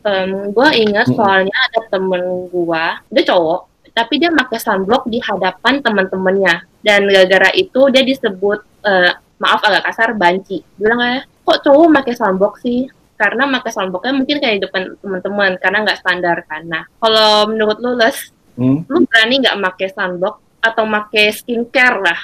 gue 0.53 0.69
ingat 0.85 1.09
Mm-mm. 1.09 1.17
soalnya 1.17 1.57
ada 1.73 1.81
temen 1.89 2.53
gue, 2.53 2.85
dia 3.09 3.25
cowok, 3.25 3.89
tapi 3.97 4.21
dia 4.21 4.29
pakai 4.29 4.61
sunblock 4.61 5.09
di 5.09 5.17
hadapan 5.25 5.81
teman-temannya, 5.81 6.61
dan 6.85 7.09
gara-gara 7.09 7.49
itu 7.57 7.89
dia 7.89 8.05
disebut, 8.05 8.61
eh, 8.85 9.17
maaf 9.41 9.65
agak 9.65 9.89
kasar, 9.89 10.13
banci. 10.13 10.61
Bilang 10.77 11.01
kayak, 11.01 11.25
kok 11.25 11.65
cowok 11.65 12.05
pakai 12.05 12.15
sunblock 12.21 12.55
sih? 12.61 12.85
Karena 13.15 13.47
pakai 13.47 13.71
sunblocknya 13.71 14.15
mungkin 14.15 14.37
kayak 14.43 14.55
di 14.59 14.63
depan 14.67 14.83
teman-teman, 14.99 15.51
karena 15.63 15.79
nggak 15.87 15.99
standar 16.03 16.37
kan. 16.45 16.63
Nah, 16.67 16.83
kalau 16.99 17.49
menurut 17.49 17.79
lu, 17.79 17.95
Les, 17.95 18.31
Hmm? 18.55 18.87
lu 18.87 19.03
berani 19.11 19.43
nggak 19.43 19.59
pakai 19.59 19.89
sunblock 19.91 20.39
atau 20.63 20.87
pakai 20.87 21.35
skincare 21.35 21.99
lah 21.99 22.21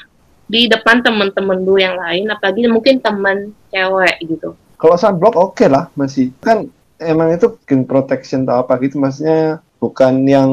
di 0.46 0.70
depan 0.70 1.02
temen-temen 1.02 1.66
lu 1.66 1.74
yang 1.74 1.98
lain, 1.98 2.30
apalagi 2.30 2.70
mungkin 2.70 3.02
temen 3.02 3.50
cewek 3.70 4.22
gitu. 4.22 4.54
kalau 4.78 4.94
sunblock 4.94 5.34
oke 5.34 5.66
lah 5.66 5.90
masih 5.92 6.30
kan 6.38 6.70
emang 6.96 7.34
itu 7.34 7.50
bikin 7.50 7.82
protection 7.82 8.46
atau 8.46 8.62
apa 8.62 8.78
gitu 8.78 8.96
maksudnya 8.96 9.58
bukan 9.76 10.22
yang 10.22 10.50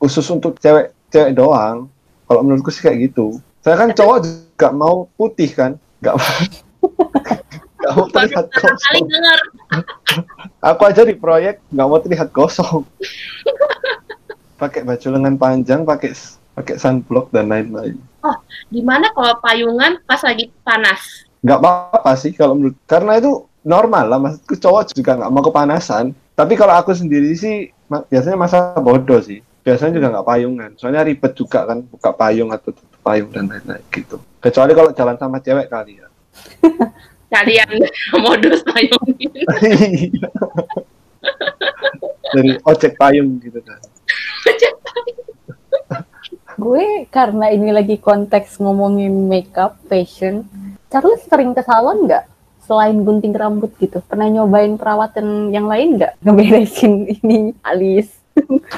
khusus 0.00 0.24
untuk 0.32 0.56
cewek 0.56 0.90
cewek 1.08 1.36
doang 1.36 1.86
kalau 2.24 2.40
menurutku 2.40 2.72
sih 2.72 2.82
kayak 2.82 3.12
gitu 3.12 3.36
saya 3.60 3.76
kan 3.76 3.92
cowok 3.92 4.24
juga 4.24 4.68
mau 4.72 5.04
putih 5.14 5.52
kan 5.52 5.76
nggak 6.00 6.16
mau 7.94 8.06
terlihat 8.10 8.46
denger. 8.50 9.38
aku 10.58 10.82
aja 10.86 11.02
di 11.06 11.14
proyek 11.14 11.62
nggak 11.70 11.86
mau 11.86 11.98
terlihat 12.02 12.28
gosong 12.34 12.82
pakai 14.58 14.82
baju 14.82 15.06
lengan 15.14 15.36
panjang 15.38 15.80
pakai 15.86 16.12
pakai 16.58 16.74
sunblock 16.74 17.30
dan 17.30 17.46
lain-lain. 17.46 17.94
Gimana 18.74 19.14
kalau 19.14 19.38
payungan 19.38 20.02
pas 20.04 20.20
lagi 20.26 20.50
panas? 20.66 21.28
nggak 21.38 21.58
apa-apa 21.62 22.12
sih 22.18 22.34
kalau 22.34 22.58
menurut 22.58 22.74
karena 22.90 23.14
itu 23.22 23.46
normal 23.62 24.10
lah 24.10 24.18
maksudku 24.18 24.58
cowok 24.58 24.90
juga 24.90 25.14
nggak 25.22 25.30
mau 25.30 25.42
kepanasan. 25.46 26.10
Tapi 26.34 26.54
kalau 26.58 26.74
aku 26.74 26.90
sendiri 26.94 27.30
sih 27.38 27.70
biasanya 28.10 28.34
masa 28.34 28.74
bodoh 28.78 29.22
sih. 29.22 29.38
Biasanya 29.62 30.02
juga 30.02 30.06
nggak 30.18 30.26
payungan. 30.26 30.70
Soalnya 30.74 31.06
ribet 31.06 31.38
juga 31.38 31.62
kan 31.62 31.86
buka 31.86 32.10
payung 32.10 32.50
atau 32.50 32.74
tutup 32.74 32.98
payung 33.06 33.30
dan 33.30 33.46
lain-lain 33.46 33.82
gitu. 33.94 34.18
Kecuali 34.42 34.74
kalau 34.74 34.90
jalan 34.90 35.14
sama 35.14 35.38
cewek 35.38 35.70
kali 35.70 36.02
ya 36.02 36.08
Kalian 37.28 37.70
modus 38.24 38.60
payungin. 38.64 39.32
dari 42.28 42.60
ojek 42.60 42.92
payung 43.00 43.40
gitu 43.40 43.56
kan 43.64 43.80
Gue 46.58 47.06
karena 47.08 47.54
ini 47.54 47.70
lagi 47.70 47.96
konteks 48.02 48.58
ngomongin 48.58 49.30
makeup, 49.30 49.78
fashion, 49.86 50.42
Charles 50.90 51.22
sering 51.30 51.54
ke 51.54 51.62
salon 51.62 52.04
nggak? 52.04 52.26
Selain 52.66 52.98
gunting 53.06 53.30
rambut 53.32 53.70
gitu, 53.78 54.02
pernah 54.04 54.26
nyobain 54.26 54.74
perawatan 54.74 55.54
yang 55.54 55.70
lain 55.70 55.96
nggak? 55.96 56.18
Ngeberesin 56.20 57.06
ini 57.22 57.54
alis 57.62 58.18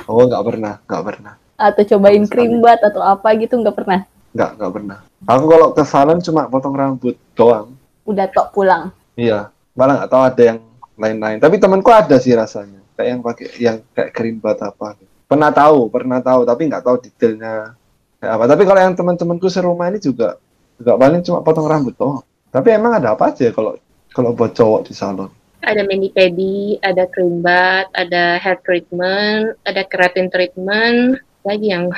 oh 0.09 0.25
nggak 0.27 0.45
pernah 0.45 0.75
nggak 0.89 1.05
pernah 1.05 1.35
atau 1.61 1.83
cobain 1.85 2.25
krim 2.25 2.65
bat 2.65 2.81
atau 2.81 3.05
apa 3.05 3.37
gitu 3.37 3.61
nggak 3.61 3.77
pernah? 3.77 4.01
nggak 4.33 4.51
nggak 4.57 4.73
pernah 4.73 4.99
Aku 5.29 5.45
kalau 5.53 5.69
ke 5.77 5.85
salon 5.85 6.17
cuma 6.25 6.49
potong 6.49 6.73
rambut 6.73 7.13
doang. 7.37 7.77
Udah 8.11 8.27
tok 8.35 8.51
pulang. 8.51 8.91
Iya, 9.15 9.55
malah 9.79 10.03
nggak 10.03 10.11
tahu 10.11 10.23
ada 10.27 10.43
yang 10.43 10.59
lain-lain. 10.99 11.39
Tapi 11.39 11.57
temanku 11.63 11.91
ada 11.95 12.19
sih 12.19 12.35
rasanya, 12.35 12.83
kayak 12.99 13.09
yang 13.09 13.21
pakai 13.23 13.47
yang 13.63 13.77
kayak 13.95 14.11
green 14.11 14.43
bat 14.43 14.59
apa. 14.59 14.99
Pernah 15.31 15.55
tahu, 15.55 15.87
pernah 15.87 16.19
tahu, 16.19 16.43
tapi 16.43 16.67
nggak 16.67 16.83
tahu 16.83 16.97
detailnya 17.07 17.79
kayak 18.19 18.33
apa. 18.35 18.45
Tapi 18.51 18.63
kalau 18.67 18.81
yang 18.83 18.95
teman-temanku 18.99 19.47
serumah 19.47 19.87
ini 19.95 20.03
juga 20.03 20.43
juga 20.75 20.99
paling 20.99 21.23
cuma 21.23 21.41
potong 21.47 21.71
rambut 21.71 21.95
doang. 21.95 22.27
Tapi 22.51 22.75
emang 22.75 22.99
ada 22.99 23.15
apa 23.15 23.31
aja 23.31 23.47
ya 23.47 23.53
kalau 23.55 23.79
kalau 24.11 24.35
buat 24.35 24.53
cowok 24.59 24.91
di 24.91 24.93
salon? 24.93 25.31
Ada 25.61 25.85
mani 25.85 26.09
pedi, 26.11 26.81
ada 26.81 27.05
cream 27.07 27.45
bath, 27.45 27.93
ada 27.93 28.41
hair 28.41 28.59
treatment, 28.65 29.61
ada 29.69 29.85
keratin 29.87 30.33
treatment, 30.33 31.21
lagi 31.47 31.67
yang 31.73 31.89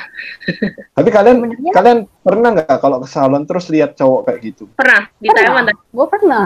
Tapi 0.97 1.09
kalian 1.11 1.35
Sebenarnya 1.43 1.71
kalian 1.75 1.99
pernah 2.23 2.49
nggak 2.55 2.77
kalau 2.79 2.97
ke 3.03 3.07
salon 3.09 3.43
terus 3.43 3.67
lihat 3.67 3.95
cowok 3.99 4.21
kayak 4.29 4.39
gitu? 4.43 4.63
pernah 4.75 5.07
di 5.19 5.27
Taiwan. 5.31 5.67
gue 5.71 6.05
pernah 6.07 6.43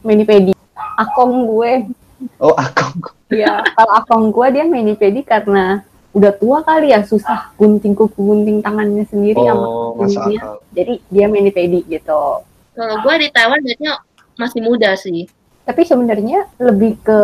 mani 0.00 0.24
pedi. 0.24 0.52
Akong 0.96 1.48
gue, 1.48 1.88
Oh, 2.40 2.52
aku 2.52 3.12
ya 3.32 3.64
kalau 3.72 3.92
akong 4.04 4.26
gue 4.34 4.46
dia 4.52 4.64
mani 4.68 4.92
pedi 4.92 5.24
karena 5.24 5.80
udah 6.10 6.32
tua 6.36 6.58
kali 6.66 6.90
ya 6.90 7.06
susah 7.06 7.54
gunting 7.54 7.94
kuku 7.94 8.18
gunting 8.18 8.58
tangannya 8.58 9.06
sendiri 9.06 9.38
sama 9.38 9.62
oh, 9.62 9.94
kukunya. 9.94 10.42
akal. 10.42 10.54
Jadi 10.74 10.94
dia 11.06 11.26
mani 11.30 11.50
pedi 11.54 11.80
gitu. 11.86 12.42
Kalau 12.74 12.96
gue 13.06 13.14
di 13.20 13.28
Taiwan 13.30 13.62
liatnya 13.62 13.92
masih 14.34 14.60
muda 14.66 14.90
sih. 14.98 15.30
Tapi 15.62 15.86
sebenarnya 15.86 16.50
lebih 16.58 16.98
ke 17.04 17.20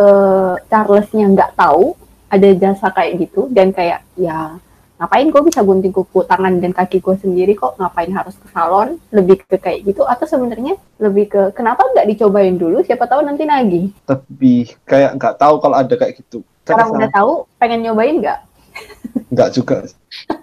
Charlesnya 0.71 1.27
nggak 1.27 1.59
tahu 1.59 1.99
ada 2.31 2.49
jasa 2.55 2.87
kayak 2.95 3.27
gitu 3.27 3.51
dan 3.51 3.75
kayak 3.75 4.07
ya 4.15 4.55
ngapain 4.97 5.29
gue 5.29 5.41
bisa 5.45 5.61
gunting 5.61 5.93
kuku 5.93 6.25
tangan 6.25 6.57
dan 6.57 6.73
kaki 6.73 6.97
gue 6.99 7.15
sendiri 7.21 7.53
kok? 7.53 7.77
Ngapain 7.77 8.09
harus 8.09 8.33
ke 8.37 8.47
salon? 8.49 8.97
Lebih 9.13 9.45
ke 9.45 9.61
kayak 9.61 9.85
gitu? 9.85 10.01
Atau 10.03 10.25
sebenarnya 10.25 10.75
lebih 10.97 11.29
ke 11.29 11.41
kenapa 11.53 11.85
nggak 11.93 12.09
dicobain 12.09 12.57
dulu? 12.57 12.81
Siapa 12.81 13.05
tahu 13.05 13.21
nanti 13.21 13.45
nagih. 13.45 13.93
Tapi 14.09 14.73
kayak 14.83 15.17
nggak 15.21 15.35
tahu 15.37 15.61
kalau 15.61 15.75
ada 15.77 15.93
kayak 15.93 16.17
gitu. 16.17 16.41
Sekarang 16.65 16.91
udah 16.97 17.09
tahu 17.13 17.31
pengen 17.61 17.85
nyobain 17.85 18.17
nggak? 18.19 18.39
Nggak 19.31 19.49
juga. 19.53 19.77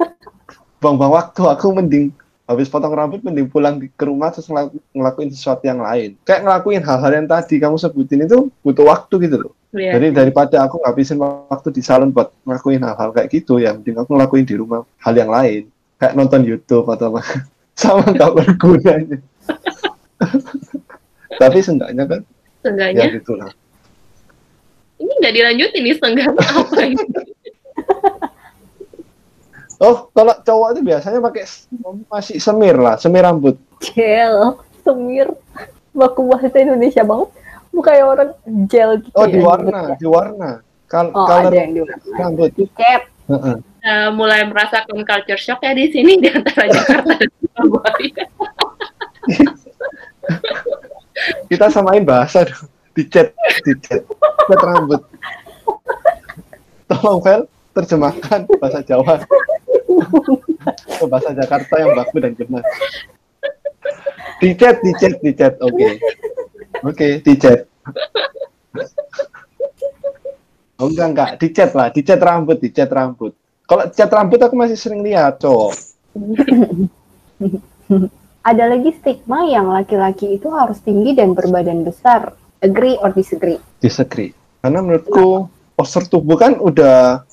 Buang-buang 0.80 1.12
waktu 1.16 1.42
aku 1.48 1.66
mending 1.74 2.12
habis 2.44 2.68
potong 2.68 2.92
rambut 2.92 3.24
mending 3.24 3.48
pulang 3.48 3.80
ke 3.80 4.04
rumah 4.04 4.28
terus 4.28 4.44
ngelaku- 4.52 4.82
ngelakuin 4.92 5.32
sesuatu 5.32 5.64
yang 5.64 5.80
lain. 5.80 6.12
Kayak 6.28 6.44
ngelakuin 6.44 6.82
hal-hal 6.84 7.12
yang 7.16 7.26
tadi 7.26 7.56
kamu 7.56 7.76
sebutin 7.80 8.28
itu 8.28 8.52
butuh 8.60 8.84
waktu 8.84 9.14
gitu 9.24 9.36
loh. 9.48 9.52
Iya. 9.72 9.96
Jadi 9.96 10.06
daripada 10.12 10.56
aku 10.62 10.78
ngabisin 10.78 11.18
waktu 11.18 11.68
di 11.72 11.80
salon 11.80 12.12
buat 12.12 12.30
ngelakuin 12.44 12.84
hal-hal 12.84 13.10
kayak 13.10 13.28
gitu 13.32 13.58
ya, 13.58 13.72
mending 13.72 13.96
aku 13.96 14.12
ngelakuin 14.12 14.44
di 14.44 14.54
rumah 14.54 14.84
hal 15.00 15.14
yang 15.16 15.32
lain. 15.32 15.72
Kayak 15.96 16.14
nonton 16.14 16.44
YouTube 16.44 16.84
atau 16.86 17.16
apa. 17.16 17.24
Sama 17.80 18.06
nggak 18.06 18.32
bergunanya. 18.36 19.18
Tapi 21.42 21.58
seenggaknya 21.58 22.04
kan 22.06 22.20
ya 22.22 22.62
Seenggaknya 22.62 23.04
gitulah. 23.18 23.50
ini 24.94 25.12
nggak 25.20 25.34
dilanjutin 25.34 25.82
nih 25.82 25.94
seenggaknya 25.98 26.44
apa 26.54 26.80
ini? 26.86 27.04
Oh, 29.84 30.08
kalau 30.10 30.32
cowok 30.40 30.68
itu 30.72 30.80
biasanya 30.82 31.20
pakai 31.20 31.44
masih 32.08 32.40
semir 32.40 32.72
lah, 32.74 32.96
semir 32.96 33.20
rambut. 33.20 33.60
gel 33.84 34.56
semir 34.80 35.28
baku 35.92 36.24
bahasa 36.24 36.56
Indonesia 36.56 37.04
banget 37.04 37.28
bukan 37.68 37.84
kayak 37.84 38.06
orang 38.06 38.30
gel 38.64 38.90
gitu 38.96 39.12
Oh, 39.12 39.28
ya. 39.28 39.30
di 39.30 39.40
warna, 39.40 39.80
di 39.94 40.06
warna. 40.06 40.50
Kal 40.84 41.10
oh 41.10 41.26
color 41.26 41.52
ada 41.52 41.56
yang 41.58 41.72
di 41.72 41.80
warna 41.84 42.00
rambut. 42.16 42.50
dicat 42.54 43.02
Heeh. 43.24 43.56
Eh, 43.80 44.08
mulai 44.10 44.44
merasakan 44.44 45.04
culture 45.04 45.36
shock 45.36 45.60
ya 45.60 45.72
di 45.72 45.92
sini 45.92 46.16
di 46.16 46.28
antara 46.28 46.64
Jakarta 46.66 47.12
dan 47.20 47.28
Surabaya. 47.36 48.24
Kita 51.46 51.66
samain 51.68 52.02
bahasa 52.02 52.44
dong. 52.44 52.68
Dicet, 52.94 53.34
dicet. 53.62 54.06
Cat 54.46 54.60
rambut. 54.60 55.02
Tolong 56.86 57.18
Vel, 57.20 57.42
terjemahkan 57.72 58.46
bahasa 58.56 58.80
Jawa 58.80 59.18
bahasa 61.10 61.30
Jakarta 61.36 61.74
yang 61.80 61.92
baku 61.94 62.16
dan 62.22 62.32
benar. 62.34 62.64
Dicet, 64.40 64.76
dicet, 64.82 65.14
dicet. 65.20 65.54
Oke. 65.60 66.00
Oke, 66.84 67.08
dicet. 67.22 67.70
Oh 70.74 70.90
enggak 70.90 71.08
enggak, 71.14 71.30
dicet 71.38 71.70
lah, 71.70 71.88
dicet 71.94 72.18
rambut, 72.18 72.58
dicet 72.58 72.90
rambut. 72.90 73.32
Kalau 73.64 73.88
cat 73.88 74.10
rambut 74.12 74.36
aku 74.42 74.54
masih 74.58 74.76
sering 74.76 75.00
lihat, 75.00 75.40
cowok. 75.40 75.72
ada 78.44 78.64
lagi 78.68 78.92
stigma 79.00 79.48
yang 79.48 79.72
laki-laki 79.72 80.36
itu 80.36 80.52
harus 80.52 80.78
tinggi 80.84 81.16
dan 81.16 81.32
berbadan 81.32 81.80
besar 81.80 82.36
agree 82.60 83.00
or 83.00 83.08
disagree 83.16 83.56
disagree. 83.80 84.36
Karena 84.60 84.84
menurutku 84.84 85.48
postur 85.76 86.04
tubuh 86.06 86.36
kan 86.36 86.60
udah 86.60 87.24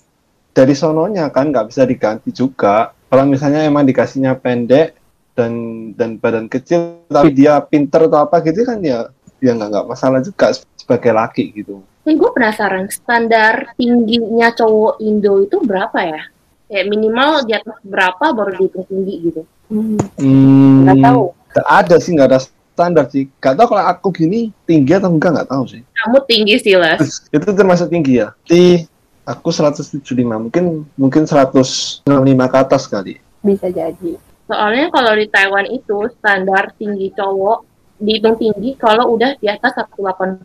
dari 0.52 0.76
sononya 0.76 1.32
kan 1.32 1.52
nggak 1.52 1.72
bisa 1.72 1.88
diganti 1.88 2.30
juga. 2.32 2.92
Kalau 3.12 3.28
misalnya 3.28 3.68
emang 3.68 3.84
dikasihnya 3.88 4.40
pendek 4.40 4.96
dan 5.36 5.52
dan 5.96 6.20
badan 6.20 6.48
kecil 6.52 7.04
tapi 7.08 7.32
dia 7.32 7.60
pinter 7.64 8.08
atau 8.08 8.28
apa 8.28 8.44
gitu 8.44 8.68
kan 8.68 8.84
ya 8.84 9.08
ya 9.40 9.52
nggak 9.56 9.70
nggak 9.72 9.88
masalah 9.88 10.20
juga 10.24 10.52
sebagai 10.76 11.12
laki 11.12 11.56
gitu. 11.56 11.84
Ini 12.02 12.18
gue 12.18 12.30
penasaran 12.34 12.90
standar 12.90 13.78
tingginya 13.78 14.50
cowok 14.52 15.00
Indo 15.04 15.44
itu 15.44 15.62
berapa 15.62 16.00
ya? 16.02 16.24
Kayak 16.72 16.88
minimal 16.88 17.44
di 17.46 17.54
atas 17.54 17.78
berapa 17.84 18.26
baru 18.32 18.52
dihitung 18.58 18.86
tinggi 18.88 19.16
gitu. 19.28 19.42
hmm, 19.70 19.98
Hmm, 20.20 20.88
nggak 20.88 20.98
tahu 21.04 21.24
nggak 21.52 21.68
ada 21.68 21.96
sih 22.00 22.12
nggak 22.16 22.30
ada 22.32 22.40
standar 22.72 23.06
sih. 23.12 23.28
Gak 23.38 23.60
tahu 23.60 23.76
kalau 23.76 23.84
aku 23.86 24.08
gini 24.16 24.50
tinggi 24.66 24.96
atau 24.96 25.12
enggak 25.12 25.38
nggak 25.38 25.50
tahu 25.52 25.64
sih. 25.68 25.82
Kamu 25.84 26.18
tinggi 26.26 26.56
sih, 26.58 26.74
Les. 26.80 27.30
Itu 27.30 27.52
termasuk 27.54 27.92
tinggi 27.92 28.24
ya. 28.24 28.34
Di 28.48 28.88
aku 29.26 29.50
175 29.54 30.02
mungkin 30.28 30.86
mungkin 30.98 31.24
165 31.30 32.06
ke 32.52 32.58
atas 32.58 32.84
kali. 32.90 33.14
bisa 33.42 33.70
jadi 33.70 34.18
Soalnya 34.52 34.92
kalau 34.92 35.16
di 35.16 35.32
Taiwan 35.32 35.64
itu 35.72 36.12
standar 36.20 36.76
tinggi 36.76 37.08
cowok 37.16 37.64
dihitung 38.04 38.36
tinggi 38.36 38.76
kalau 38.76 39.16
udah 39.16 39.38
di 39.40 39.48
atas 39.48 39.78
180. 39.96 40.44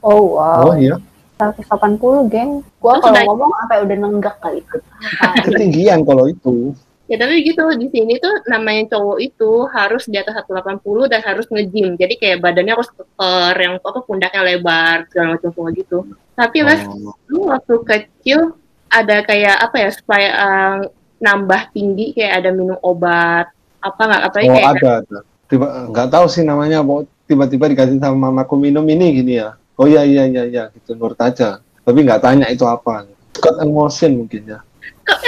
oh 0.00 0.22
wow 0.38 0.72
Oh 0.72 0.74
iya. 0.78 0.96
180 1.36 2.30
geng 2.30 2.62
gua 2.78 3.02
kalau 3.02 3.34
ngomong 3.34 3.52
apa 3.66 3.82
udah 3.82 3.96
nenggak 3.98 4.38
kali 4.38 4.62
ketinggian 5.46 6.06
kalau 6.06 6.30
itu. 6.30 6.72
Ya 7.04 7.20
tapi 7.20 7.44
gitu 7.44 7.60
di 7.76 7.92
sini 7.92 8.16
tuh 8.16 8.32
namanya 8.48 8.96
cowok 8.96 9.18
itu 9.20 9.68
harus 9.68 10.08
di 10.08 10.16
atas 10.16 10.40
180 10.48 10.80
dan 11.12 11.20
harus 11.20 11.44
nge-gym. 11.52 12.00
Jadi 12.00 12.16
kayak 12.16 12.40
badannya 12.40 12.72
harus 12.72 12.88
keker, 12.88 13.54
yang 13.60 13.74
apa 13.76 14.00
pundaknya 14.08 14.40
lebar 14.40 15.04
segala 15.12 15.36
macam 15.36 15.50
semua 15.52 15.68
gitu. 15.76 15.98
Tapi 16.32 16.58
Les, 16.64 16.80
Oh. 16.88 17.12
lu 17.28 17.52
waktu 17.52 17.74
kecil 17.84 18.56
ada 18.88 19.20
kayak 19.20 19.56
apa 19.60 19.76
ya 19.84 19.90
supaya 19.92 20.28
uh, 20.32 20.78
nambah 21.20 21.76
tinggi 21.76 22.16
kayak 22.16 22.40
ada 22.40 22.50
minum 22.56 22.76
obat 22.80 23.52
apa 23.84 24.00
nggak 24.00 24.22
apalagi 24.32 24.48
Oh 24.48 24.54
kayak 24.56 24.72
ada, 24.80 24.90
ada. 25.04 25.18
Tiba 25.44 25.66
nggak 25.92 26.08
tahu 26.08 26.26
sih 26.32 26.40
namanya. 26.40 26.80
apa, 26.80 27.04
Tiba-tiba 27.24 27.68
dikasih 27.72 28.00
sama 28.00 28.28
mamaku 28.28 28.56
minum 28.56 28.84
ini 28.84 29.20
gini 29.20 29.40
ya. 29.40 29.56
Oh 29.76 29.84
iya 29.84 30.04
iya 30.04 30.24
iya 30.24 30.42
iya 30.44 30.62
gitu 30.72 30.96
nurut 30.96 31.20
aja. 31.20 31.60
Tapi 31.84 31.98
nggak 32.00 32.20
tanya 32.24 32.48
itu 32.48 32.64
apa. 32.64 33.04
Scott 33.36 33.60
and 33.60 33.72
motion 33.72 34.24
mungkin 34.24 34.56
ya. 34.56 34.58
Kok 35.04 35.18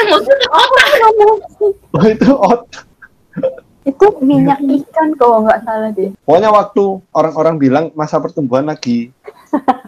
Oh 1.96 2.04
itu 2.08 2.30
out. 2.32 2.64
itu 3.86 4.06
minyak 4.18 4.58
ikan 4.58 5.14
kalau 5.14 5.46
nggak 5.46 5.62
salah 5.62 5.94
deh 5.94 6.10
Pokoknya 6.26 6.50
waktu 6.50 6.84
orang-orang 7.14 7.54
bilang 7.54 7.84
masa 7.94 8.18
pertumbuhan 8.18 8.66
lagi 8.66 9.14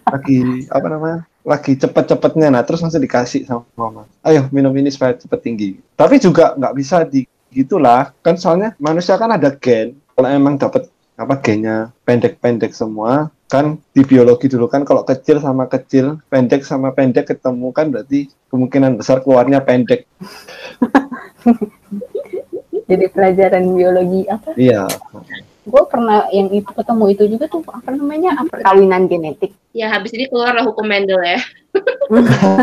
lagi 0.08 0.64
apa 0.70 0.86
namanya? 0.88 1.20
Lagi 1.42 1.74
cepet-cepetnya 1.76 2.48
nah 2.52 2.62
terus 2.62 2.80
langsung 2.80 3.02
dikasih 3.02 3.44
sama 3.48 3.66
mama. 3.74 4.02
Ayo 4.22 4.46
minum 4.54 4.72
ini 4.76 4.88
supaya 4.92 5.16
cepet 5.18 5.40
tinggi. 5.42 5.70
Tapi 5.98 6.20
juga 6.22 6.54
nggak 6.56 6.74
bisa 6.76 7.02
di 7.04 7.26
gitulah 7.48 8.12
kan 8.20 8.36
soalnya 8.36 8.76
manusia 8.76 9.16
kan 9.16 9.32
ada 9.32 9.48
gen 9.56 9.96
kalau 10.12 10.28
emang 10.28 10.60
dapat 10.60 10.86
apa 11.16 11.34
gennya 11.40 11.90
pendek-pendek 12.04 12.76
semua 12.76 13.32
kan 13.48 13.80
di 13.96 14.04
biologi 14.04 14.44
dulu 14.44 14.68
kan 14.68 14.84
kalau 14.84 15.08
kecil 15.08 15.40
sama 15.40 15.64
kecil 15.72 16.20
pendek 16.28 16.68
sama 16.68 16.92
pendek 16.92 17.32
ketemu 17.32 17.72
kan 17.72 17.88
berarti 17.88 18.28
kemungkinan 18.52 19.00
besar 19.00 19.24
keluarnya 19.24 19.64
pendek. 19.64 20.04
Jadi 22.88 23.04
pelajaran 23.12 23.64
biologi 23.72 24.24
apa? 24.28 24.52
Iya. 24.56 24.88
Gue 25.68 25.84
pernah 25.88 26.24
yang 26.32 26.48
itu 26.48 26.72
ketemu 26.72 27.04
itu 27.12 27.24
juga 27.28 27.44
tuh 27.48 27.60
apa 27.68 27.92
namanya 27.92 28.36
perkawinan 28.48 29.08
genetik. 29.08 29.52
Ya 29.76 29.92
habis 29.92 30.12
ini 30.16 30.28
keluarlah 30.28 30.64
hukum 30.64 30.88
Mendel 30.88 31.20
ya. 31.20 31.40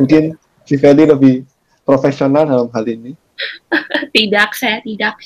Mungkin 0.00 0.36
si 0.68 0.76
Feli 0.76 1.04
lebih 1.08 1.44
profesional 1.84 2.44
dalam 2.44 2.68
hal 2.72 2.84
ini. 2.88 3.16
Tidak 4.16 4.50
saya 4.52 4.84
tidak 4.84 5.16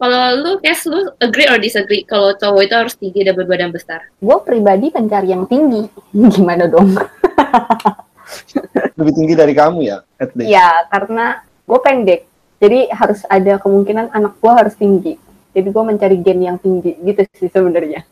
kalau 0.00 0.22
lu 0.40 0.52
Kes 0.64 0.88
lu 0.88 1.12
agree 1.20 1.46
or 1.46 1.60
disagree 1.60 2.02
kalau 2.08 2.32
cowok 2.32 2.62
itu 2.64 2.74
harus 2.74 2.94
tinggi 2.96 3.20
dan 3.20 3.36
berbadan 3.36 3.68
besar 3.68 4.08
gue 4.16 4.36
pribadi 4.40 4.88
pencari 4.88 5.36
yang 5.36 5.44
tinggi 5.44 5.86
gimana 6.34 6.64
dong 6.66 6.96
lebih 8.98 9.12
tinggi 9.12 9.34
dari 9.36 9.52
kamu 9.52 9.78
ya 9.84 10.00
at 10.16 10.32
least 10.32 10.48
ya 10.48 10.88
karena 10.88 11.44
gue 11.68 11.78
pendek 11.78 12.30
Jadi 12.60 12.92
harus 12.92 13.24
ada 13.24 13.56
kemungkinan 13.56 14.12
anak 14.12 14.36
gue 14.36 14.52
harus 14.52 14.76
tinggi. 14.76 15.16
Jadi 15.56 15.68
gue 15.72 15.84
mencari 15.84 16.16
gen 16.20 16.44
yang 16.44 16.60
tinggi 16.60 16.92
gitu 17.00 17.24
sih 17.32 17.48
sebenarnya. 17.48 18.04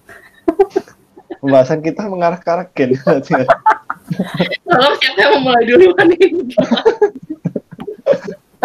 Pembahasan 1.45 1.85
kita 1.85 2.09
mengarah 2.09 2.41
ke 2.41 2.49
arah 2.49 2.67
gen. 2.73 2.97
Kalau 2.97 4.91
siapa 4.97 5.19
yang 5.21 5.33
mau 5.37 5.53
mulai 5.53 5.65
duluan 5.69 6.09
ini? 6.17 6.57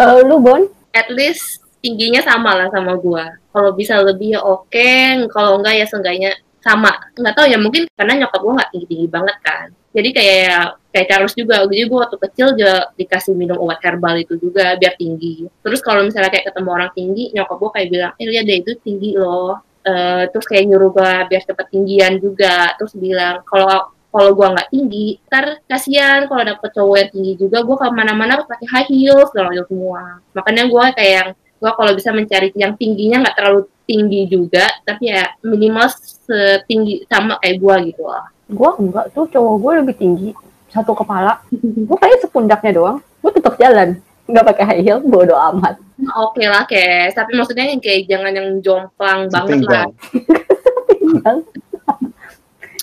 Eh, 0.00 0.20
lu 0.24 0.40
Bon? 0.40 0.64
At 0.96 1.12
least 1.12 1.60
tingginya 1.84 2.24
sama 2.24 2.56
lah 2.56 2.72
sama 2.72 2.96
gua. 2.96 3.36
Kalau 3.52 3.76
bisa 3.76 4.00
lebih 4.00 4.34
ya 4.34 4.40
oke, 4.40 5.28
kalau 5.28 5.60
enggak 5.60 5.84
ya 5.84 5.86
seenggaknya 5.86 6.32
sama. 6.64 6.96
Nggak 7.12 7.34
tahu 7.36 7.46
ya 7.52 7.58
mungkin 7.60 7.84
karena 7.92 8.24
nyokap 8.24 8.40
gua 8.40 8.52
nggak 8.56 8.70
tinggi-tinggi 8.72 9.08
banget 9.12 9.36
kan. 9.44 9.66
Jadi 9.94 10.08
kayak 10.10 10.60
kayak 10.90 11.06
Charles 11.06 11.34
juga, 11.36 11.62
jadi 11.68 11.84
gua 11.86 12.08
waktu 12.08 12.18
kecil 12.24 12.46
juga 12.56 12.88
dikasih 12.96 13.36
minum 13.36 13.60
obat 13.60 13.78
herbal 13.84 14.16
itu 14.16 14.34
juga 14.40 14.74
biar 14.80 14.96
tinggi. 14.96 15.44
Terus 15.60 15.84
kalau 15.84 16.02
misalnya 16.02 16.32
kayak 16.32 16.50
ketemu 16.50 16.68
orang 16.72 16.90
tinggi, 16.96 17.24
nyokap 17.36 17.56
gua 17.60 17.70
kayak 17.76 17.88
bilang, 17.92 18.12
eh 18.16 18.26
lihat 18.26 18.44
deh 18.48 18.58
itu 18.64 18.72
tinggi 18.80 19.10
loh. 19.20 19.60
Eh, 19.84 20.24
terus 20.32 20.48
kayak 20.48 20.64
nyuruh 20.72 20.90
gua 20.96 21.28
biar 21.28 21.42
cepet 21.44 21.66
tinggian 21.68 22.16
juga. 22.16 22.72
Terus 22.80 22.96
bilang 22.96 23.44
kalau 23.44 23.92
kalau 24.14 24.30
gua 24.32 24.54
nggak 24.54 24.70
tinggi, 24.72 25.18
ntar 25.26 25.58
kasihan 25.66 26.24
kalau 26.30 26.42
dapet 26.46 26.70
cowok 26.70 26.96
yang 27.02 27.10
tinggi 27.12 27.32
juga, 27.34 27.58
gua 27.66 27.76
ke 27.82 27.86
mana-mana 27.92 28.40
harus 28.40 28.46
pakai 28.48 28.66
high 28.70 28.88
heels 28.88 29.28
segala 29.30 29.52
semua. 29.66 30.22
Makanya 30.32 30.64
gua 30.72 30.90
kayak 30.96 31.36
gua 31.64 31.72
kalau 31.80 31.96
bisa 31.96 32.12
mencari 32.12 32.52
yang 32.52 32.76
tingginya 32.76 33.24
nggak 33.24 33.36
terlalu 33.40 33.64
tinggi 33.88 34.28
juga, 34.28 34.68
tapi 34.84 35.08
ya 35.08 35.32
minimal 35.40 35.88
setinggi 36.28 37.08
sama 37.08 37.40
kayak 37.40 37.56
gua 37.56 37.80
gitu 37.80 38.04
lah. 38.04 38.28
Gue 38.44 38.70
enggak 38.76 39.08
tuh 39.16 39.24
cowok 39.32 39.54
gue 39.56 39.72
lebih 39.80 39.96
tinggi 39.96 40.30
satu 40.68 40.92
kepala. 40.92 41.40
Gue 41.88 41.96
kayak 41.96 42.20
sepundaknya 42.20 42.72
doang. 42.76 42.98
Gue 43.24 43.30
tetap 43.32 43.56
jalan. 43.56 43.96
Nggak 44.28 44.44
pakai 44.52 44.64
high 44.68 44.82
heel, 44.84 45.00
bodo 45.00 45.32
amat. 45.32 45.80
Oke 46.18 46.44
lah, 46.44 46.68
kayak 46.68 47.16
tapi 47.16 47.38
maksudnya 47.38 47.70
yang 47.70 47.80
kayak 47.80 48.04
jangan 48.10 48.32
yang 48.34 48.48
jomplang 48.60 49.30
banget 49.30 49.64
lah. 49.64 49.88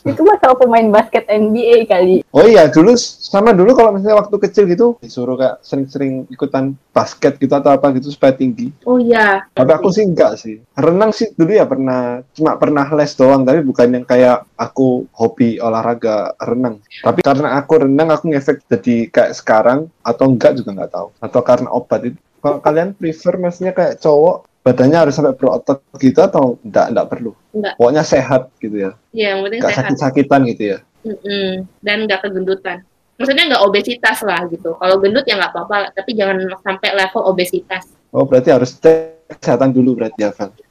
Itu 0.01 0.25
masalah 0.25 0.57
pemain 0.57 0.87
basket 0.89 1.29
NBA 1.29 1.85
kali. 1.85 2.25
Oh 2.33 2.45
iya, 2.45 2.65
dulu 2.67 2.97
sama 2.97 3.53
dulu 3.53 3.77
kalau 3.77 3.93
misalnya 3.93 4.25
waktu 4.25 4.35
kecil 4.41 4.65
gitu 4.65 4.97
disuruh 4.99 5.37
kayak 5.37 5.61
sering-sering 5.61 6.25
ikutan 6.33 6.73
basket 6.89 7.37
gitu 7.37 7.53
atau 7.53 7.71
apa 7.73 7.93
gitu 7.93 8.09
supaya 8.09 8.33
tinggi. 8.33 8.73
Oh 8.83 8.97
iya. 8.97 9.45
Tapi 9.53 9.71
aku 9.71 9.93
sih 9.93 10.03
enggak 10.05 10.41
sih. 10.41 10.57
Renang 10.73 11.13
sih 11.13 11.29
dulu 11.37 11.51
ya 11.53 11.69
pernah 11.69 12.25
cuma 12.33 12.57
pernah 12.57 12.85
les 12.97 13.13
doang 13.13 13.45
tapi 13.45 13.61
bukan 13.61 14.01
yang 14.01 14.05
kayak 14.05 14.43
aku 14.57 15.05
hobi 15.13 15.61
olahraga 15.61 16.33
renang. 16.41 16.81
Tapi 17.05 17.21
karena 17.21 17.57
aku 17.61 17.73
renang 17.85 18.09
aku 18.09 18.33
ngefek 18.33 18.65
jadi 18.67 18.95
kayak 19.13 19.31
sekarang 19.37 19.79
atau 20.01 20.25
enggak 20.25 20.57
juga 20.57 20.73
nggak 20.73 20.91
tahu. 20.91 21.07
Atau 21.21 21.41
karena 21.45 21.69
obat 21.69 22.01
itu. 22.09 22.19
Kalau 22.41 22.57
kalian 22.57 22.97
prefer 22.97 23.37
maksudnya 23.37 23.69
kayak 23.69 24.01
cowok 24.01 24.49
badannya 24.61 24.97
harus 25.09 25.13
sampai 25.17 25.33
berotot 25.33 25.81
gitu 25.97 26.21
atau 26.21 26.61
enggak 26.61 26.93
enggak 26.93 27.07
perlu. 27.09 27.31
Enggak. 27.53 27.73
Pokoknya 27.81 28.03
sehat 28.05 28.53
gitu 28.61 28.77
ya. 28.77 28.91
Iya, 29.09 29.27
yang 29.35 29.41
penting 29.45 29.59
Enggak 29.61 29.73
sehat. 29.73 29.85
sakit-sakitan 29.89 30.41
gitu 30.53 30.63
ya. 30.77 30.77
Mm-mm. 31.01 31.65
Dan 31.81 31.97
nggak 32.05 32.21
kegendutan. 32.21 32.85
Maksudnya 33.17 33.43
nggak 33.53 33.63
obesitas 33.65 34.17
lah 34.25 34.45
gitu. 34.49 34.77
Kalau 34.77 34.95
gendut 35.01 35.25
ya 35.25 35.37
nggak 35.37 35.53
apa-apa, 35.53 35.93
tapi 35.93 36.13
jangan 36.13 36.37
sampai 36.61 36.89
level 36.93 37.21
obesitas. 37.25 37.89
Oh, 38.13 38.25
berarti 38.25 38.49
harus 38.53 38.77
cek 38.77 39.39
kesehatan 39.41 39.73
dulu 39.73 39.97
berarti 39.97 40.19
ya, 40.25 40.29
Van. 40.33 40.51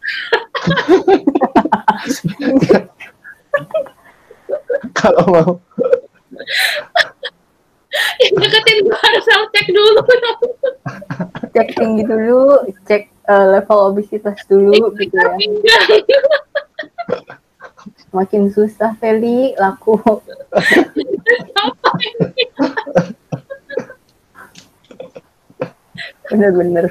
Kalau 4.99 5.25
mau 5.29 5.51
Yang 8.23 8.35
deketin 8.47 8.79
gue 8.87 8.95
harus 8.95 9.25
cek 9.27 9.67
dulu. 9.75 10.01
Cek 11.51 11.69
tinggi 11.75 12.03
dulu, 12.07 12.63
cek 12.87 13.03
eh, 13.31 13.47
level 13.55 13.95
obesitas 13.95 14.43
dulu 14.51 14.91
gitu 14.99 15.15
ya. 15.15 15.39
Makin 18.17 18.51
susah 18.51 18.99
Feli 18.99 19.55
laku. 19.55 19.95
Bener-bener. 26.31 26.87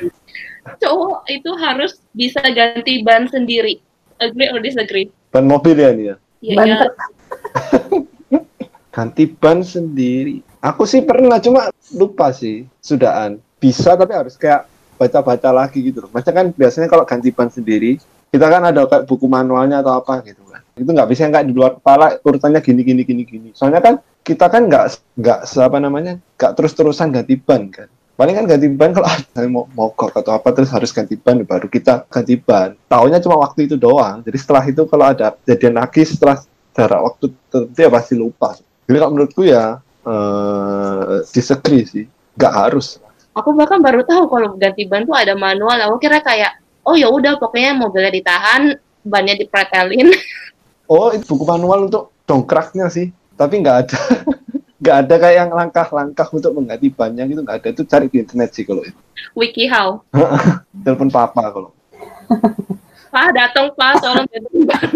Cowok 0.79 1.27
itu 1.27 1.51
harus 1.59 1.99
bisa 2.15 2.39
ganti 2.55 3.03
ban 3.03 3.27
sendiri. 3.27 3.83
Agree 4.19 4.51
or 4.51 4.59
disagree? 4.63 5.11
ban 5.29 5.45
mobil 5.45 5.77
ya 5.77 5.89
nih 5.93 6.05
ya. 6.13 6.15
Ban 6.57 6.67
ya. 6.67 6.77
Ganti 8.95 9.23
ban 9.29 9.61
sendiri. 9.61 10.41
Aku 10.59 10.83
sih 10.83 11.05
pernah 11.05 11.39
cuma 11.39 11.71
lupa 11.95 12.35
sih 12.35 12.67
sudahan. 12.83 13.39
Bisa 13.61 13.95
tapi 13.95 14.11
harus 14.11 14.35
kayak 14.35 14.67
baca-baca 14.99 15.49
lagi 15.55 15.79
gitu 15.79 16.03
loh. 16.03 16.11
Maksudnya 16.11 16.35
kan 16.35 16.47
biasanya 16.51 16.87
kalau 16.91 17.07
ganti 17.07 17.31
ban 17.31 17.47
sendiri, 17.47 17.95
kita 18.29 18.45
kan 18.51 18.61
ada 18.67 18.83
kayak 18.83 19.07
buku 19.07 19.25
manualnya 19.31 19.79
atau 19.79 19.95
apa 19.95 20.19
gitu 20.27 20.43
kan. 20.51 20.59
Itu 20.75 20.91
nggak 20.91 21.07
bisa 21.07 21.31
kayak 21.31 21.47
di 21.47 21.53
luar 21.55 21.79
kepala 21.79 22.19
urutannya 22.19 22.59
gini 22.59 22.81
gini 22.83 23.01
gini 23.07 23.23
gini. 23.23 23.49
Soalnya 23.55 23.79
kan 23.79 23.95
kita 24.21 24.51
kan 24.51 24.67
nggak 24.67 24.85
nggak 25.15 25.39
apa 25.47 25.77
namanya 25.79 26.13
nggak 26.35 26.51
terus-terusan 26.59 27.15
ganti 27.15 27.39
ban 27.39 27.71
kan. 27.71 27.87
Paling 28.19 28.35
kan 28.35 28.45
ganti 28.51 28.67
ban 28.67 28.91
kalau 28.91 29.07
ada 29.07 29.47
mau 29.47 29.63
mogok 29.71 30.11
atau 30.19 30.35
apa 30.35 30.51
terus 30.51 30.67
harus 30.75 30.91
ganti 30.91 31.15
ban 31.15 31.39
baru 31.47 31.71
kita 31.71 32.03
ganti 32.11 32.35
ban. 32.35 32.75
Tahunya 32.91 33.23
cuma 33.23 33.39
waktu 33.39 33.71
itu 33.71 33.79
doang. 33.79 34.19
Jadi 34.27 34.37
setelah 34.37 34.63
itu 34.67 34.83
kalau 34.91 35.05
ada 35.07 35.39
kejadian 35.39 35.79
lagi 35.79 36.03
setelah 36.03 36.43
jarak 36.75 36.99
waktu 36.99 37.25
tertentu 37.47 37.79
ya 37.79 37.89
pasti 37.89 38.13
lupa. 38.19 38.59
Jadi 38.59 38.97
kalau 38.99 39.11
menurutku 39.15 39.41
ya 39.47 39.79
eh 40.03 41.23
disagree 41.31 41.83
sih, 41.87 42.05
nggak 42.35 42.53
harus. 42.53 42.99
Aku 43.39 43.55
bahkan 43.55 43.79
baru 43.79 44.03
tahu 44.03 44.27
kalau 44.27 44.59
ganti 44.59 44.83
ban 44.85 45.07
tuh 45.07 45.15
ada 45.15 45.33
manual. 45.33 45.79
Aku 45.89 45.97
kira 45.97 46.19
kayak, 46.19 46.59
oh 46.83 46.93
ya 46.99 47.07
udah 47.07 47.39
pokoknya 47.39 47.75
mobilnya 47.75 48.11
ditahan, 48.11 48.75
bannya 49.03 49.35
dipretelin. 49.39 50.11
Oh 50.89 51.13
itu 51.13 51.21
buku 51.21 51.45
manual 51.45 51.85
untuk 51.85 52.09
dongkraknya 52.25 52.89
sih, 52.89 53.13
tapi 53.37 53.61
nggak 53.61 53.77
ada. 53.85 53.99
nggak 54.81 54.97
ada 55.05 55.15
kayak 55.21 55.35
yang 55.37 55.51
langkah-langkah 55.53 56.25
untuk 56.33 56.49
mengganti 56.57 56.89
bannya 56.89 57.29
gitu 57.29 57.45
nggak 57.45 57.61
ada 57.61 57.69
itu 57.75 57.83
cari 57.85 58.07
di 58.07 58.17
internet 58.23 58.49
sih 58.55 58.63
kalau 58.63 58.79
itu 58.81 58.95
Wiki 59.35 59.67
how. 59.67 60.01
telepon 60.87 61.11
papa 61.13 61.51
kalau 61.51 61.69
Pak 63.09 63.27
datang 63.33 63.73
pak, 63.73 64.05
tolong 64.05 64.27
ganti 64.29 64.57
ban. 64.69 64.89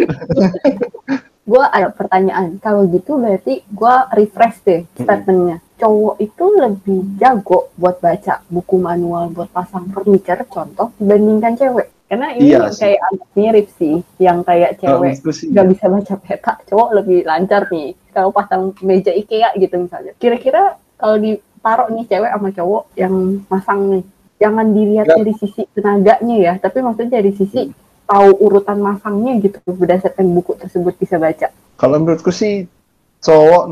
Gue 1.50 1.64
ada 1.66 1.90
pertanyaan. 1.90 2.62
Kalau 2.62 2.86
gitu 2.86 3.18
berarti 3.18 3.66
gue 3.66 3.96
refresh 4.14 4.62
deh 4.62 4.82
statementnya. 4.94 5.63
Cowok 5.74 6.16
itu 6.22 6.46
lebih 6.60 7.00
jago 7.18 7.74
buat 7.76 7.98
baca 8.00 8.46
buku 8.48 8.78
manual 8.78 9.34
buat 9.34 9.50
pasang 9.50 9.90
furniture 9.90 10.46
contoh 10.48 10.94
dibandingkan 11.02 11.58
cewek. 11.58 11.88
Karena 12.08 12.30
ini 12.38 12.54
Iya 12.54 12.70
kayak 12.70 13.02
agak 13.10 13.30
mirip 13.34 13.68
sih. 13.82 13.96
Yang 14.22 14.38
kayak 14.46 14.72
cewek 14.78 15.14
nggak 15.26 15.68
bisa 15.74 15.86
baca 15.90 16.16
peta, 16.22 16.54
cowok 16.70 16.90
lebih 17.02 17.20
lancar 17.26 17.66
nih. 17.74 17.98
Kalau 18.14 18.30
pasang 18.30 18.70
meja 18.86 19.10
IKEA 19.10 19.50
gitu 19.58 19.76
misalnya. 19.82 20.14
Kira-kira 20.22 20.78
kalau 21.02 21.18
ditaruh 21.18 21.90
nih 21.90 22.06
cewek 22.06 22.30
sama 22.30 22.50
cowok 22.54 22.84
yang 22.94 23.14
masang 23.50 23.80
nih, 23.90 24.04
jangan 24.38 24.68
dilihat 24.78 25.08
Ya. 25.10 25.16
dari 25.18 25.34
sisi 25.34 25.62
tenaganya 25.74 26.36
ya, 26.38 26.54
tapi 26.62 26.86
maksudnya 26.86 27.18
dari 27.18 27.34
sisi 27.34 27.74
tahu 28.06 28.30
urutan 28.46 28.78
masangnya 28.78 29.40
gitu 29.42 29.58
berdasarkan 29.66 30.28
buku 30.38 30.54
tersebut 30.60 30.94
bisa 31.00 31.16
baca. 31.18 31.50
kalau 31.80 31.98
menurutku 31.98 32.30
sih 32.30 32.68
cowok 33.24 33.64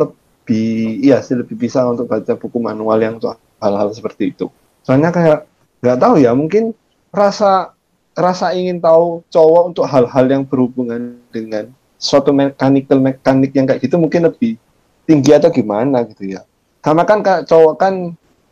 lebih 0.51 0.99
iya 0.99 1.23
sih 1.23 1.39
lebih 1.39 1.55
bisa 1.55 1.87
untuk 1.87 2.11
baca 2.11 2.35
buku 2.35 2.59
manual 2.59 2.99
yang 2.99 3.15
untuk 3.15 3.39
hal-hal 3.63 3.87
seperti 3.95 4.35
itu. 4.35 4.51
Soalnya 4.83 5.15
kayak 5.15 5.47
nggak 5.79 5.97
tahu 5.97 6.15
ya 6.19 6.35
mungkin 6.35 6.75
rasa 7.15 7.71
rasa 8.11 8.51
ingin 8.51 8.83
tahu 8.83 9.23
cowok 9.31 9.63
untuk 9.71 9.85
hal-hal 9.87 10.25
yang 10.27 10.43
berhubungan 10.43 11.23
dengan 11.31 11.71
suatu 11.95 12.35
mechanical 12.35 12.99
mekanik 12.99 13.55
yang 13.55 13.63
kayak 13.63 13.79
gitu 13.79 13.95
mungkin 13.95 14.27
lebih 14.27 14.59
tinggi 15.07 15.31
atau 15.31 15.47
gimana 15.47 16.03
gitu 16.03 16.35
ya. 16.35 16.43
Sama 16.83 17.07
kan 17.07 17.23
kayak 17.23 17.47
cowok 17.47 17.73
kan 17.79 17.93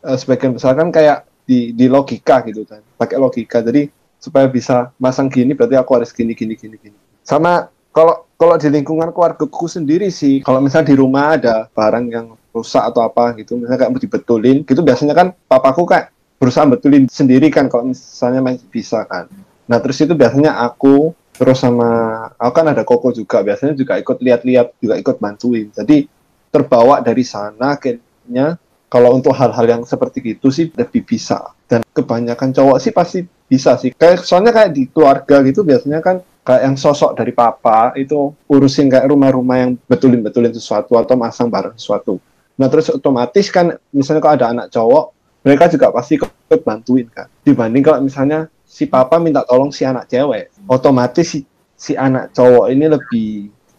eh, 0.08 0.16
sebagian 0.16 0.56
besar 0.56 0.72
kan 0.72 0.88
kayak 0.88 1.28
di 1.44 1.76
di 1.76 1.84
logika 1.84 2.40
gitu 2.48 2.64
kan 2.64 2.80
pakai 2.96 3.20
logika. 3.20 3.60
Jadi 3.60 3.92
supaya 4.16 4.48
bisa 4.48 4.88
masang 4.96 5.28
gini 5.28 5.52
berarti 5.52 5.76
aku 5.76 6.00
harus 6.00 6.08
gini 6.16 6.32
gini 6.32 6.56
gini 6.56 6.80
gini. 6.80 6.96
Sama 7.20 7.68
kalau 7.92 8.24
kalau 8.40 8.56
di 8.56 8.72
lingkungan 8.72 9.12
keluargaku 9.12 9.68
sendiri 9.68 10.08
sih 10.08 10.40
kalau 10.40 10.64
misalnya 10.64 10.88
di 10.88 10.96
rumah 10.96 11.36
ada 11.36 11.68
barang 11.68 12.06
yang 12.08 12.26
rusak 12.56 12.80
atau 12.80 13.04
apa 13.04 13.36
gitu 13.36 13.60
misalnya 13.60 13.84
kayak 13.84 13.92
mau 13.92 14.00
dibetulin 14.00 14.64
gitu 14.64 14.80
biasanya 14.80 15.12
kan 15.12 15.36
papaku 15.44 15.84
kayak 15.84 16.08
berusaha 16.40 16.64
betulin 16.64 17.04
sendiri 17.04 17.52
kan 17.52 17.68
kalau 17.68 17.92
misalnya 17.92 18.40
masih 18.40 18.64
bisa 18.72 19.04
kan. 19.04 19.28
Nah 19.68 19.76
terus 19.84 20.00
itu 20.00 20.16
biasanya 20.16 20.56
aku 20.56 21.12
terus 21.36 21.60
sama 21.60 21.88
aku 22.40 22.52
kan 22.56 22.66
ada 22.72 22.80
koko 22.80 23.12
juga 23.12 23.44
biasanya 23.44 23.76
juga 23.76 24.00
ikut 24.00 24.16
lihat-lihat 24.24 24.80
juga 24.80 24.96
ikut 24.96 25.20
bantuin. 25.20 25.68
Jadi 25.68 26.08
terbawa 26.48 27.04
dari 27.04 27.28
sana 27.28 27.76
akhirnya 27.76 28.56
kalau 28.88 29.20
untuk 29.20 29.36
hal-hal 29.36 29.68
yang 29.68 29.82
seperti 29.84 30.24
itu 30.24 30.48
sih 30.48 30.72
lebih 30.72 31.04
bisa. 31.04 31.52
Dan 31.68 31.84
kebanyakan 31.92 32.56
cowok 32.56 32.78
sih 32.80 32.90
pasti 32.96 33.20
bisa 33.46 33.76
sih. 33.76 33.92
Kayak 33.92 34.24
soalnya 34.24 34.56
kayak 34.56 34.72
di 34.72 34.88
keluarga 34.88 35.44
gitu 35.44 35.60
biasanya 35.60 36.00
kan 36.00 36.24
kayak 36.50 36.66
yang 36.66 36.74
sosok 36.74 37.14
dari 37.14 37.30
papa 37.30 37.94
itu 37.94 38.34
urusin 38.50 38.90
kayak 38.90 39.06
rumah-rumah 39.06 39.56
yang 39.62 39.70
betulin-betulin 39.86 40.50
sesuatu 40.50 40.98
atau 40.98 41.14
masang 41.14 41.46
barang 41.46 41.78
sesuatu. 41.78 42.18
Nah 42.58 42.66
terus 42.66 42.90
otomatis 42.90 43.46
kan 43.54 43.78
misalnya 43.94 44.18
kalau 44.18 44.34
ada 44.34 44.46
anak 44.50 44.66
cowok 44.74 45.14
mereka 45.46 45.70
juga 45.70 45.94
pasti 45.94 46.18
ikut 46.18 46.60
bantuin 46.66 47.06
kan 47.06 47.30
dibanding 47.46 47.86
kalau 47.86 48.02
misalnya 48.02 48.50
si 48.66 48.84
papa 48.90 49.22
minta 49.22 49.46
tolong 49.46 49.70
si 49.70 49.86
anak 49.86 50.10
cewek 50.10 50.50
otomatis 50.66 51.24
si 51.24 51.46
si 51.78 51.96
anak 51.96 52.34
cowok 52.36 52.66
ini 52.68 52.86
lebih 52.90 53.28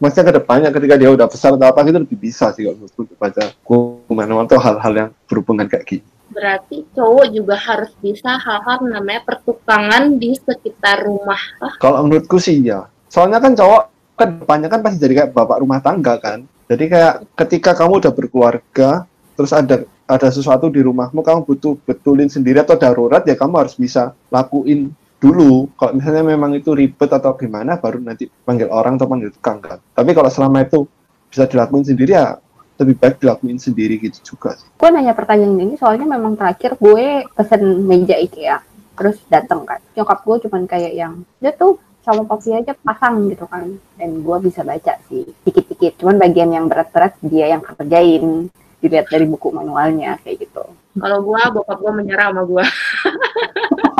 maksudnya 0.01 0.34
ke 0.34 0.34
depannya 0.41 0.69
ketika 0.73 0.95
dia 0.97 1.13
udah 1.13 1.27
besar 1.29 1.53
atau 1.53 1.67
apa 1.69 1.86
gitu 1.86 2.01
lebih 2.01 2.17
bisa 2.17 2.49
sih 2.55 2.65
kalau 2.65 2.81
menurutku 2.81 3.13
baca 3.19 3.43
hukuman 3.62 4.49
atau 4.49 4.57
hal-hal 4.57 4.93
yang 4.97 5.10
berhubungan 5.29 5.69
kayak 5.69 5.86
gini 5.86 6.07
Berarti 6.31 6.87
cowok 6.95 7.25
juga 7.35 7.55
harus 7.59 7.91
bisa 7.99 8.39
hal-hal 8.39 8.87
namanya 8.87 9.21
pertukangan 9.27 10.15
di 10.15 10.31
sekitar 10.35 11.03
rumah. 11.03 11.39
Ah, 11.59 11.75
Kalau 11.77 12.07
menurutku 12.07 12.39
sih 12.39 12.63
ya. 12.63 12.87
Soalnya 13.11 13.43
kan 13.43 13.51
cowok 13.53 13.81
kan 14.15 14.29
depannya 14.39 14.69
kan 14.71 14.79
pasti 14.85 14.97
jadi 15.03 15.13
kayak 15.23 15.31
bapak 15.35 15.59
rumah 15.59 15.83
tangga 15.83 16.15
kan. 16.17 16.47
Jadi 16.71 16.87
kayak 16.87 17.35
ketika 17.35 17.75
kamu 17.75 17.99
udah 17.99 18.13
berkeluarga, 18.15 19.03
terus 19.35 19.51
ada 19.51 19.83
ada 20.07 20.27
sesuatu 20.31 20.71
di 20.71 20.79
rumahmu, 20.79 21.19
kamu 21.19 21.43
butuh 21.47 21.75
betulin 21.83 22.31
sendiri 22.31 22.63
atau 22.63 22.79
darurat 22.79 23.23
ya 23.23 23.35
kamu 23.35 23.67
harus 23.67 23.75
bisa 23.75 24.15
lakuin 24.31 24.91
dulu. 25.19 25.67
Kalau 25.75 25.95
misalnya 25.95 26.23
memang 26.23 26.55
itu 26.55 26.71
ribet 26.71 27.11
atau 27.11 27.35
gimana, 27.35 27.75
baru 27.75 27.99
nanti 27.99 28.27
panggil 28.27 28.67
orang 28.71 28.95
atau 28.95 29.07
panggil 29.07 29.29
tukang 29.35 29.59
kan. 29.59 29.79
Tapi 29.91 30.11
kalau 30.15 30.31
selama 30.31 30.63
itu 30.63 30.87
bisa 31.31 31.47
dilakuin 31.47 31.87
sendiri 31.87 32.11
ya 32.11 32.35
lebih 32.81 32.97
baik 32.97 33.21
dilakuin 33.21 33.61
sendiri 33.61 34.01
gitu 34.01 34.33
juga. 34.33 34.57
sih. 34.57 34.65
gue 34.65 34.89
nanya 34.89 35.13
pertanyaan 35.13 35.61
ini 35.61 35.77
soalnya 35.77 36.09
memang 36.09 36.33
terakhir 36.33 36.75
gue 36.81 37.29
pesen 37.37 37.85
meja 37.85 38.17
IKEA 38.17 38.57
terus 38.97 39.17
dateng 39.29 39.63
kan. 39.65 39.79
Nyokap 39.93 40.19
gue 40.25 40.35
cuman 40.49 40.65
kayak 40.65 40.93
yang 40.93 41.13
dia 41.37 41.53
tuh 41.53 41.79
sama 42.01 42.25
papi 42.25 42.57
aja 42.57 42.73
pasang 42.73 43.29
gitu 43.29 43.45
kan. 43.45 43.77
Dan 43.97 44.25
gue 44.25 44.37
bisa 44.41 44.65
baca 44.65 44.97
sih 45.09 45.25
dikit-dikit. 45.45 46.01
Cuman 46.01 46.17
bagian 46.17 46.49
yang 46.49 46.65
berat-berat 46.65 47.17
dia 47.21 47.53
yang 47.53 47.61
kerjain. 47.61 48.49
Dilihat 48.81 49.13
dari 49.13 49.29
buku 49.29 49.53
manualnya 49.53 50.17
kayak 50.25 50.49
gitu. 50.49 50.65
Kalau 50.97 51.23
gua, 51.23 51.53
bokap 51.53 51.77
gua 51.79 51.93
menyerah 51.95 52.33
sama 52.33 52.43
gua. 52.43 52.65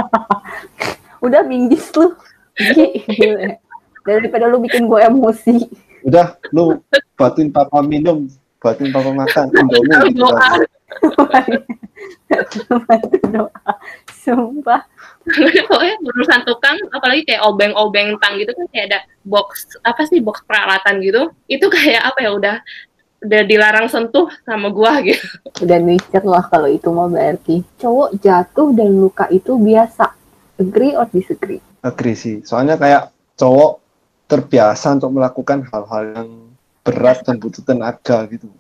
udah 1.26 1.42
minggis 1.46 1.88
lu. 1.96 2.12
Daripada 4.08 4.50
lu 4.50 4.60
bikin 4.66 4.90
gue 4.90 5.00
emosi. 5.00 5.70
Udah, 6.02 6.36
lu 6.50 6.82
buatin 7.14 7.54
papa 7.54 7.86
minum, 7.86 8.26
buatin 8.62 8.94
papa 8.94 9.12
makan, 9.12 9.46
indomie 9.58 10.14
gitu. 10.14 10.24
Doa. 10.24 10.50
Bantu 12.88 13.18
doa 13.32 13.72
sumpah 14.12 14.84
Pokoknya 15.70 15.96
urusan 16.02 16.42
tukang, 16.50 16.74
apalagi 16.90 17.30
kayak 17.30 17.46
obeng-obeng 17.46 18.18
tang 18.18 18.42
gitu 18.42 18.50
kan 18.58 18.66
kayak 18.74 18.86
ada 18.90 19.00
box 19.22 19.70
apa 19.86 20.02
sih 20.10 20.18
box 20.18 20.42
peralatan 20.50 20.98
gitu. 20.98 21.30
Itu 21.46 21.70
kayak 21.70 22.10
apa 22.10 22.20
ya 22.26 22.32
udah 22.34 22.56
udah 23.22 23.42
dilarang 23.46 23.86
sentuh 23.86 24.34
sama 24.42 24.74
gua 24.74 24.98
gitu. 25.06 25.22
udah 25.62 25.78
nature 25.78 26.26
lah 26.26 26.42
kalau 26.50 26.66
itu 26.66 26.90
mah 26.90 27.06
berarti 27.06 27.62
cowok 27.78 28.18
jatuh 28.18 28.74
dan 28.74 28.90
luka 28.98 29.30
itu 29.30 29.62
biasa 29.62 30.10
agree 30.58 30.98
or 30.98 31.06
disagree 31.14 31.62
Agree 31.82 32.18
sih. 32.18 32.46
Soalnya 32.46 32.78
kayak 32.78 33.10
cowok 33.38 33.82
terbiasa 34.30 34.98
untuk 34.98 35.18
melakukan 35.18 35.66
hal-hal 35.70 36.02
yang 36.14 36.30
berat 36.92 37.24
dan 37.24 37.40
butuh 37.40 37.64
tenaga 37.64 38.28
gitu. 38.28 38.52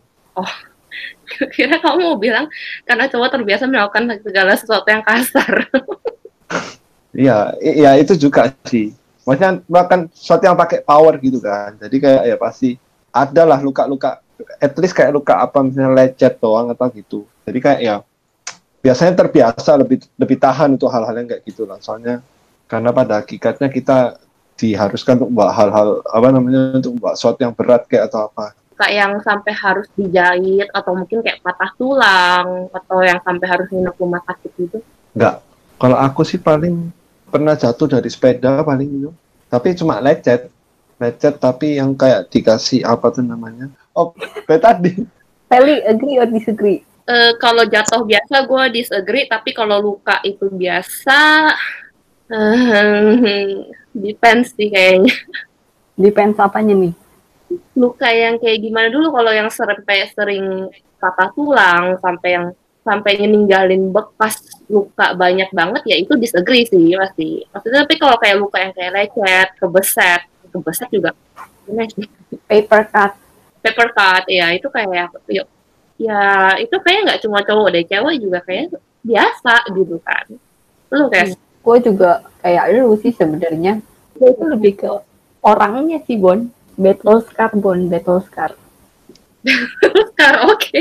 Kira 1.55 1.79
kamu 1.79 1.99
mau 1.99 2.17
bilang 2.19 2.47
karena 2.87 3.07
cowok 3.11 3.29
terbiasa 3.39 3.67
melakukan 3.67 4.19
segala 4.23 4.55
sesuatu 4.55 4.87
yang 4.87 5.03
kasar. 5.03 5.51
Iya, 7.11 7.59
iya 7.59 7.91
itu 7.99 8.15
juga 8.15 8.47
sih. 8.63 8.95
Maksudnya 9.27 9.59
melakukan 9.67 10.07
sesuatu 10.15 10.47
yang 10.47 10.55
pakai 10.55 10.79
power 10.79 11.19
gitu 11.19 11.43
kan. 11.43 11.75
Jadi 11.75 11.99
kayak 11.99 12.23
ya 12.23 12.35
pasti 12.39 12.79
ada 13.11 13.43
lah 13.43 13.59
luka-luka, 13.59 14.23
at 14.63 14.71
least 14.79 14.95
kayak 14.95 15.11
luka 15.11 15.35
apa 15.35 15.59
misalnya 15.59 15.91
lecet 15.91 16.39
doang 16.39 16.71
atau 16.71 16.87
gitu. 16.95 17.27
Jadi 17.43 17.59
kayak 17.59 17.79
ya 17.83 17.95
biasanya 18.79 19.13
terbiasa 19.19 19.75
lebih 19.75 20.07
lebih 20.15 20.37
tahan 20.39 20.79
untuk 20.79 20.87
hal-hal 20.87 21.15
yang 21.19 21.27
kayak 21.27 21.43
gitu 21.43 21.67
lah. 21.67 21.83
Soalnya 21.83 22.23
karena 22.71 22.95
pada 22.95 23.19
hakikatnya 23.19 23.67
kita 23.67 24.15
diharuskan 24.61 25.17
untuk 25.17 25.33
membawa 25.33 25.51
hal-hal 25.57 25.89
apa 26.05 26.27
namanya 26.29 26.77
untuk 26.77 26.93
membawa 26.93 27.17
sesuatu 27.17 27.41
yang 27.41 27.53
berat 27.57 27.89
kayak 27.89 28.13
atau 28.13 28.29
apa. 28.29 28.53
kayak 28.77 28.93
yang 28.97 29.13
sampai 29.21 29.53
harus 29.53 29.85
dijahit 29.93 30.69
atau 30.73 30.97
mungkin 30.97 31.21
kayak 31.21 31.37
patah 31.45 31.69
tulang 31.77 32.65
atau 32.73 32.97
yang 33.05 33.21
sampai 33.21 33.45
harus 33.45 33.67
nginep 33.69 33.93
rumah 33.97 34.21
sakit 34.25 34.51
gitu. 34.57 34.77
Enggak. 35.13 35.45
Kalau 35.77 35.97
aku 36.01 36.21
sih 36.25 36.41
paling 36.41 36.89
pernah 37.29 37.53
jatuh 37.53 37.85
dari 37.85 38.09
sepeda 38.09 38.65
paling 38.65 38.89
itu. 38.89 39.09
Tapi 39.53 39.77
cuma 39.77 40.01
lecet. 40.01 40.49
Lecet 40.97 41.37
tapi 41.37 41.77
yang 41.77 41.93
kayak 41.93 42.33
dikasih 42.33 42.81
apa 42.81 43.13
tuh 43.13 43.21
namanya? 43.21 43.69
Oh, 43.93 44.17
kayak 44.49 44.61
tadi. 44.65 45.05
Feli 45.45 45.77
agree 45.85 46.17
or 46.17 46.25
disagree 46.25 46.81
Eh, 47.11 47.33
kalau 47.41 47.65
jatuh 47.65 48.05
biasa 48.05 48.45
gue 48.45 48.63
disagree, 48.77 49.25
tapi 49.25 49.51
kalau 49.51 49.81
luka 49.81 50.21
itu 50.21 50.47
biasa, 50.47 51.49
eh, 52.29 53.67
depends 53.95 54.55
sih 54.55 54.71
kayaknya. 54.71 55.13
depends 55.95 56.39
apanya 56.39 56.73
nih? 56.75 56.93
Luka 57.75 58.07
yang 58.07 58.39
kayak 58.39 58.63
gimana 58.63 58.87
dulu 58.87 59.11
kalau 59.11 59.31
yang 59.35 59.51
sampai 59.51 60.07
sering 60.15 60.71
patah 61.01 61.33
tulang 61.35 61.97
sampai 61.99 62.29
yang 62.37 62.45
sampai 62.81 63.21
ninggalin 63.21 63.93
bekas 63.93 64.41
luka 64.65 65.13
banyak 65.13 65.49
banget 65.53 65.83
ya 65.85 65.95
itu 66.01 66.13
disagree 66.17 66.65
sih 66.65 66.97
pasti. 66.97 67.45
Maksudnya 67.53 67.85
tapi 67.85 67.95
kalau 68.01 68.17
kayak 68.17 68.37
luka 68.41 68.57
yang 68.57 68.73
kayak 68.73 68.91
lecet, 68.95 69.47
kebeset, 69.59 70.21
kebeset 70.49 70.89
juga 70.89 71.11
paper 72.49 72.81
cut. 72.89 73.11
Paper 73.61 73.87
cut 73.93 74.23
ya 74.31 74.49
itu 74.55 74.67
kayak 74.71 75.11
ya, 75.29 75.43
ya 76.01 76.21
itu 76.57 76.75
kayak 76.81 76.99
nggak 77.05 77.19
cuma 77.21 77.45
cowok 77.45 77.67
deh 77.75 77.85
cewek 77.85 78.15
juga 78.17 78.39
kayak 78.41 78.73
biasa 79.05 79.55
gitu 79.75 79.97
kan. 80.01 80.25
Lu 80.89 81.05
kayak 81.11 81.37
gue 81.61 81.77
juga 81.85 82.25
kayak 82.41 82.65
lu 82.81 82.97
sih 82.97 83.13
sebenarnya. 83.13 83.79
Gue 84.17 84.33
itu 84.33 84.43
lebih 84.45 84.73
ke 84.81 84.89
orangnya 85.45 86.01
sih 86.05 86.17
Bon. 86.17 86.49
Battle 86.77 87.21
scar 87.25 87.53
Bon. 87.57 87.77
Battle 87.87 88.21
scar. 88.25 88.57
Oscar 89.41 90.33
oke. 90.45 90.79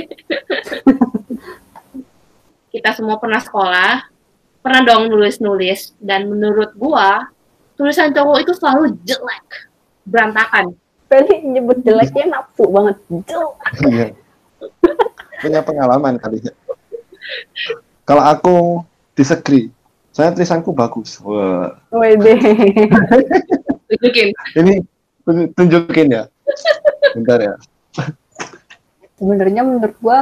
Kita 2.70 2.90
semua 2.92 3.16
pernah 3.16 3.40
sekolah 3.40 4.04
pernah 4.60 4.84
dong 4.84 5.08
nulis 5.08 5.40
nulis 5.40 5.96
dan 5.96 6.28
menurut 6.28 6.76
gua 6.76 7.24
tulisan 7.80 8.12
cowok 8.12 8.44
itu 8.44 8.52
selalu 8.52 8.92
jelek. 9.08 9.72
Berantakan. 10.04 10.76
Feli 11.08 11.42
nyebut 11.42 11.80
jeleknya 11.80 12.38
nafsu 12.38 12.68
banget. 12.68 12.96
Jelek. 13.08 13.60
Iya. 13.88 14.06
Punya 15.40 15.60
pengalaman 15.64 16.20
kali 16.20 16.44
ya. 16.44 16.52
Kalau 18.04 18.20
aku 18.20 18.56
disagree, 19.16 19.72
saya 20.20 20.30
tulisanku 20.30 20.70
bagus. 20.70 21.16
Wah, 21.24 21.72
Wede. 21.90 22.36
tunjukin 23.88 24.28
ini 24.54 24.74
tun- 25.24 25.50
tunjukin 25.52 26.08
ya. 26.10 26.24
Bentar 27.16 27.38
ya. 27.40 27.54
sebenarnya 29.16 29.60
menurut 29.60 29.94
gua 30.00 30.20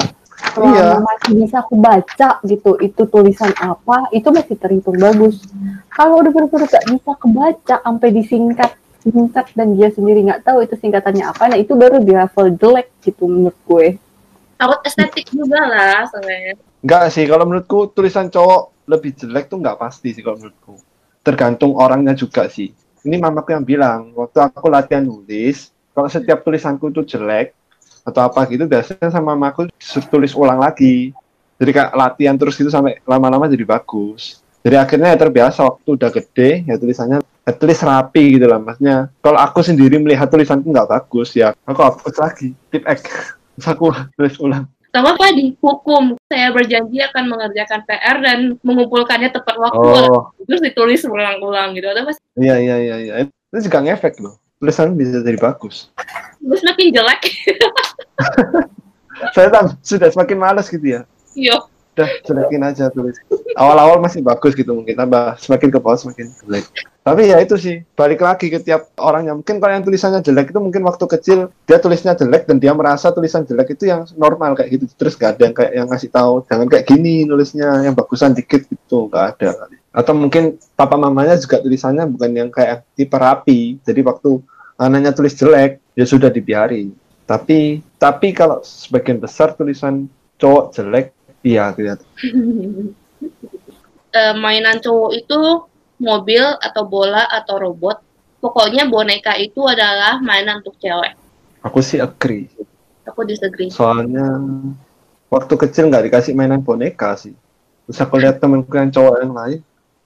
kalau 0.55 0.71
Iya. 0.71 0.99
masih 0.99 1.33
bisa 1.39 1.63
aku 1.63 1.79
baca 1.79 2.43
gitu 2.43 2.75
itu 2.79 3.03
tulisan 3.07 3.51
apa 3.59 4.11
itu 4.11 4.27
masih 4.31 4.55
terhitung 4.55 4.99
bagus 4.99 5.43
kalau 5.89 6.19
udah 6.19 6.31
bener-bener 6.31 6.67
gak 6.67 6.87
bisa 6.89 7.13
kebaca 7.15 7.77
sampai 7.79 8.09
disingkat 8.11 8.71
singkat 8.99 9.47
dan 9.55 9.79
dia 9.79 9.95
sendiri 9.95 10.27
nggak 10.27 10.43
tahu 10.43 10.67
itu 10.67 10.75
singkatannya 10.75 11.23
apa 11.23 11.47
nah 11.47 11.55
itu 11.55 11.79
baru 11.79 12.03
di 12.03 12.11
level 12.11 12.59
jelek 12.59 12.91
gitu 13.03 13.31
menurut 13.31 13.59
gue 13.63 13.87
takut 14.57 14.81
estetik 14.83 15.31
juga 15.31 15.61
lah 15.63 16.03
sebenarnya 16.11 16.55
Enggak 16.79 17.11
sih, 17.11 17.27
kalau 17.27 17.43
menurutku 17.43 17.91
tulisan 17.91 18.27
cowok 18.27 18.71
lebih 18.89 19.13
jelek 19.15 19.53
tuh 19.53 19.61
nggak 19.61 19.77
pasti 19.77 20.17
sih 20.17 20.25
kalau 20.25 20.41
menurutku. 20.41 20.81
Tergantung 21.21 21.77
orangnya 21.77 22.17
juga 22.17 22.49
sih. 22.49 22.73
Ini 23.05 23.21
mamaku 23.21 23.55
yang 23.55 23.63
bilang, 23.63 24.17
waktu 24.17 24.43
aku 24.43 24.67
latihan 24.73 25.05
nulis, 25.05 25.71
kalau 25.93 26.09
setiap 26.09 26.43
tulisanku 26.43 26.91
itu 26.91 27.05
jelek, 27.05 27.55
atau 28.09 28.25
apa 28.25 28.49
gitu, 28.49 28.65
biasanya 28.65 29.13
sama 29.13 29.37
mamaku 29.37 29.69
disuruh 29.77 30.09
tulis 30.09 30.33
ulang 30.33 30.59
lagi. 30.59 31.13
Jadi 31.61 31.71
kayak 31.75 31.93
latihan 31.93 32.35
terus 32.41 32.57
gitu 32.57 32.73
sampai 32.73 33.03
lama-lama 33.05 33.45
jadi 33.51 33.69
bagus. 33.69 34.41
Jadi 34.65 34.75
akhirnya 34.75 35.15
ya 35.15 35.19
terbiasa 35.19 35.61
waktu 35.63 35.89
udah 35.95 36.11
gede, 36.11 36.51
ya 36.67 36.75
tulisannya 36.81 37.23
at 37.47 37.59
least 37.63 37.85
rapi 37.85 38.39
gitu 38.39 38.47
lah. 38.49 38.59
Maksudnya, 38.59 39.13
kalau 39.23 39.39
aku 39.39 39.61
sendiri 39.63 40.01
melihat 40.01 40.29
tulisanku 40.29 40.71
nggak 40.71 40.89
bagus, 40.89 41.37
ya 41.37 41.55
aku 41.69 41.81
hapus 41.85 42.17
lagi, 42.19 42.49
tip 42.73 42.83
X. 42.89 43.01
Terus 43.59 43.67
aku 43.69 43.93
tulis 44.17 44.35
ulang. 44.41 44.67
Sama 44.89 45.13
tadi 45.15 45.53
hukum 45.61 46.17
saya 46.27 46.49
berjanji 46.51 46.99
akan 47.05 47.25
mengerjakan 47.29 47.81
PR 47.85 48.17
dan 48.19 48.39
mengumpulkannya 48.65 49.29
tepat 49.29 49.57
waktu 49.61 49.89
Oh, 50.09 50.33
terus 50.45 50.61
ditulis 50.65 51.05
ulang-ulang 51.05 51.77
gitu 51.77 51.87
atau 51.87 52.09
pasti 52.09 52.25
Iya 52.35 52.57
iya 52.57 52.77
iya 52.81 52.97
iya. 52.99 53.13
Itu 53.25 53.69
juga 53.69 53.79
ngefek 53.85 54.19
loh. 54.19 54.41
Tulisan 54.59 54.95
bisa 54.95 55.23
jadi 55.23 55.39
bagus. 55.39 55.91
terus 56.39 56.63
makin 56.65 56.89
jelek 56.91 57.21
Saya 59.35 59.49
tam, 59.51 59.75
sudah 59.83 60.09
semakin 60.11 60.39
malas 60.39 60.71
gitu 60.71 60.85
ya. 60.85 61.03
yo 61.35 61.67
Udah 61.95 62.09
jelekin 62.23 62.63
aja 62.63 62.87
tulis. 62.89 63.19
Awal-awal 63.57 64.03
masih 64.03 64.21
bagus 64.21 64.53
gitu 64.53 64.77
mungkin 64.77 64.99
tambah 64.99 65.41
semakin 65.41 65.69
ke 65.73 65.79
bawah 65.81 65.97
semakin 65.97 66.29
jelek. 66.45 66.69
Tapi 67.01 67.33
ya 67.33 67.41
itu 67.41 67.57
sih 67.57 67.81
balik 67.97 68.21
lagi 68.21 68.53
ke 68.53 68.61
tiap 68.61 68.93
orangnya 69.01 69.33
mungkin 69.33 69.57
kalau 69.57 69.73
yang 69.73 69.85
tulisannya 69.87 70.21
jelek 70.21 70.53
itu 70.53 70.61
mungkin 70.61 70.85
waktu 70.85 71.05
kecil 71.09 71.39
dia 71.65 71.81
tulisnya 71.81 72.13
jelek 72.13 72.45
dan 72.45 72.61
dia 72.61 72.77
merasa 72.77 73.09
tulisan 73.09 73.49
jelek 73.49 73.79
itu 73.79 73.89
yang 73.89 74.05
normal 74.21 74.53
kayak 74.53 74.77
gitu. 74.77 74.85
Terus 74.93 75.17
gak 75.17 75.39
ada 75.39 75.43
yang 75.49 75.55
kayak 75.57 75.73
yang 75.73 75.87
ngasih 75.89 76.11
tahu 76.13 76.45
jangan 76.45 76.67
kayak 76.69 76.85
gini 76.85 77.25
nulisnya 77.25 77.89
yang 77.89 77.97
bagusan 77.97 78.37
dikit 78.37 78.69
gitu 78.69 79.09
gak 79.09 79.41
ada 79.41 79.71
atau 79.89 80.13
mungkin 80.13 80.61
papa 80.77 81.01
mamanya 81.01 81.41
juga 81.41 81.65
tulisannya 81.65 82.05
bukan 82.13 82.31
yang 82.37 82.51
kayak 82.53 82.85
tipe 82.93 83.17
rapi. 83.17 83.81
Jadi 83.81 84.01
waktu 84.05 84.45
anaknya 84.77 85.17
tulis 85.17 85.33
jelek 85.33 85.81
ya 85.97 86.05
sudah 86.05 86.29
dibiarin. 86.29 86.93
Tapi 87.25 87.81
tapi 87.97 88.29
kalau 88.37 88.61
sebagian 88.61 89.21
besar 89.21 89.57
tulisan 89.57 90.09
cowok 90.39 90.65
jelek 90.73 91.07
iya 91.43 91.75
kelihatan 91.75 92.07
Eh, 94.11 94.35
mainan 94.35 94.79
cowok 94.79 95.11
itu 95.15 95.39
mobil 95.99 96.41
atau 96.59 96.83
bola 96.85 97.29
atau 97.29 97.59
robot. 97.59 98.01
Pokoknya 98.39 98.87
boneka 98.87 99.35
itu 99.35 99.67
adalah 99.67 100.17
mainan 100.19 100.63
untuk 100.63 100.79
cewek. 100.79 101.19
aku 101.59 101.83
sih 101.83 101.99
agree 101.99 102.47
Aku 103.05 103.27
disagree. 103.27 103.67
soalnya 103.67 104.23
waktu 105.27 105.59
kecil 105.59 105.91
nggak 105.91 106.07
dikasih 106.07 106.33
mainan 106.33 106.63
boneka 106.63 107.19
sih 107.19 107.35
terus 107.83 107.99
aku 107.99 108.15
lihat 108.15 108.39
temenku 108.39 108.71
yang 108.71 108.89
cowok 108.89 109.15
yang 109.19 109.35
lain 109.35 109.59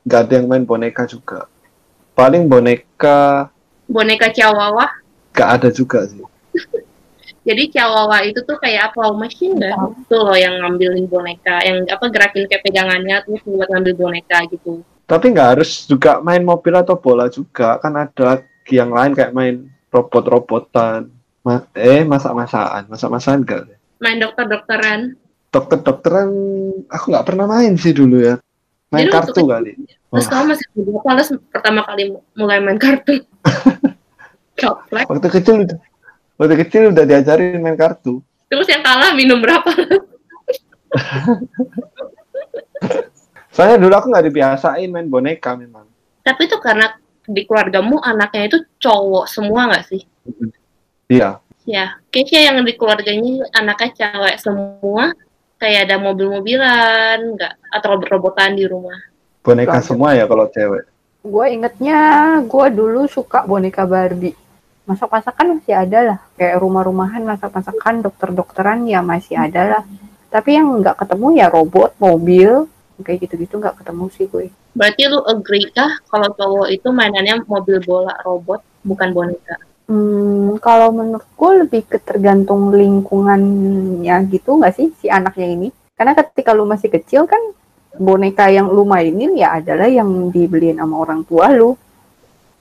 nggak 0.03 0.21
ada 0.23 0.33
yang 0.33 0.47
main 0.49 0.65
boneka 0.65 1.05
juga 1.05 1.45
paling 2.13 2.49
boneka 2.49 3.53
Boneka 3.85 4.33
Chihuahua. 4.33 4.89
nggak 5.31 5.49
ada 5.53 5.69
juga 5.69 6.09
sih 6.09 6.25
Jadi 7.43 7.63
Chihuahua 7.69 8.23
itu 8.23 8.39
tuh 8.41 8.55
kayak 8.55 8.95
apa 8.95 9.11
machine 9.13 9.59
kan? 9.59 9.75
Itu 9.99 10.15
loh 10.17 10.35
yang 10.35 10.59
ngambilin 10.59 11.07
boneka, 11.07 11.59
yang 11.61 11.83
apa 11.87 12.07
gerakin 12.07 12.47
kayak 12.47 12.63
pegangannya 12.63 13.17
terus 13.21 13.43
buat 13.43 13.69
ngambil 13.69 13.95
boneka 13.97 14.39
gitu. 14.49 14.83
tapi 15.03 15.29
nggak 15.29 15.49
harus 15.59 15.85
juga 15.85 16.19
main 16.21 16.41
mobil 16.41 16.73
atau 16.73 16.97
bola 16.97 17.29
juga 17.29 17.77
kan 17.77 17.93
ada 17.93 18.23
lagi 18.33 18.49
yang 18.73 18.89
lain 18.89 19.13
kayak 19.13 19.35
main 19.35 19.55
robot-robotan 19.93 21.11
Ma- 21.43 21.69
eh 21.75 22.01
masak-masakan 22.03 22.87
masak-masakan 22.87 23.39
enggak 23.43 23.63
Main 23.99 24.17
dokter-dokteran. 24.17 25.13
dokter-dokteran 25.53 26.29
aku 26.89 27.05
nggak 27.13 27.27
pernah 27.27 27.45
main 27.47 27.75
sih 27.75 27.93
dulu 27.93 28.25
ya 28.25 28.41
main 28.89 29.05
Jadi 29.05 29.13
kartu 29.13 29.43
kali 29.45 29.73
Terus 30.09 30.27
kamu 30.27 30.45
masih 30.49 30.67
berapa 30.73 31.11
terus 31.15 31.31
pertama 31.51 31.81
kali 31.83 32.03
mulai 32.33 32.59
main 32.59 32.79
kartu? 32.79 33.21
Coplek. 34.55 35.05
waktu 35.07 35.29
kecil 35.31 35.55
udah 35.63 35.79
waktu 36.43 36.67
kecil 36.67 36.91
udah 36.91 37.05
diajarin 37.07 37.63
main 37.63 37.79
kartu 37.79 38.19
Terus 38.51 38.67
yang 38.67 38.83
kalah 38.83 39.15
minum 39.15 39.39
berapa? 39.39 39.71
soalnya 43.49 43.79
dulu 43.79 43.95
aku 43.95 44.07
nggak 44.13 44.27
dibiasain 44.27 44.89
main 44.89 45.09
boneka 45.09 45.55
memang 45.55 45.87
Tapi 46.21 46.47
itu 46.47 46.57
karena 46.59 46.93
di 47.23 47.47
keluargamu 47.47 47.97
anaknya 47.99 48.51
itu 48.51 48.59
cowok 48.77 49.25
semua 49.27 49.71
nggak 49.71 49.85
sih? 49.87 50.03
iya 51.09 51.39
Ya, 51.63 51.95
kayaknya 52.11 52.51
yang 52.51 52.57
di 52.67 52.75
keluarganya 52.75 53.47
anaknya 53.55 53.95
cewek 53.95 54.35
semua, 54.43 55.15
kayak 55.63 55.87
ada 55.87 55.95
mobil-mobilan, 55.95 57.39
nggak 57.39 57.55
atau 57.71 57.87
robot-robotan 57.95 58.59
di 58.59 58.67
rumah. 58.67 58.99
boneka 59.47 59.79
semua 59.79 60.19
ya 60.19 60.27
kalau 60.27 60.51
cewek 60.51 60.91
Gue 61.23 61.47
ingetnya 61.55 61.99
gue 62.43 62.67
dulu 62.75 63.07
suka 63.07 63.47
boneka 63.47 63.87
Barbie. 63.87 64.35
Masak-masakan 64.83 65.63
masih 65.63 65.75
ada 65.79 65.99
lah. 66.03 66.19
Kayak 66.35 66.59
rumah-rumahan 66.59 67.23
masak-masakan, 67.23 68.03
dokter-dokteran 68.03 68.85
ya 68.91 69.01
masih 69.01 69.39
ada 69.39 69.63
lah. 69.79 69.83
Tapi 70.33 70.59
yang 70.59 70.83
nggak 70.83 70.99
ketemu 70.99 71.27
ya 71.39 71.47
robot, 71.53 71.95
mobil, 72.01 72.67
kayak 73.05 73.29
gitu-gitu 73.29 73.59
nggak 73.59 73.79
ketemu 73.83 74.05
sih 74.15 74.27
gue. 74.31 74.49
Berarti 74.73 75.03
lu 75.11 75.21
agree 75.29 75.69
kah 75.75 76.01
kalau 76.09 76.33
cowok 76.33 76.69
itu 76.73 76.89
mainannya 76.89 77.45
mobil 77.45 77.79
bola 77.85 78.17
robot, 78.25 78.65
bukan 78.83 79.09
boneka? 79.13 79.57
Hmm, 79.91 80.57
kalau 80.63 80.95
menurut 80.95 81.27
gue 81.37 81.53
lebih 81.67 81.83
ke 81.85 81.99
tergantung 82.01 82.73
lingkungannya 82.73 84.17
gitu 84.33 84.57
nggak 84.57 84.73
sih 84.73 84.89
si 84.97 85.13
anaknya 85.13 85.47
ini? 85.53 85.69
Karena 85.93 86.17
ketika 86.17 86.57
lu 86.57 86.65
masih 86.65 86.89
kecil 86.89 87.29
kan 87.29 87.43
boneka 88.01 88.49
yang 88.49 88.73
lu 88.73 88.89
mainin 88.89 89.37
ya 89.37 89.61
adalah 89.61 89.91
yang 89.91 90.33
dibeliin 90.33 90.81
sama 90.81 90.97
orang 90.97 91.29
tua 91.29 91.53
lu 91.53 91.77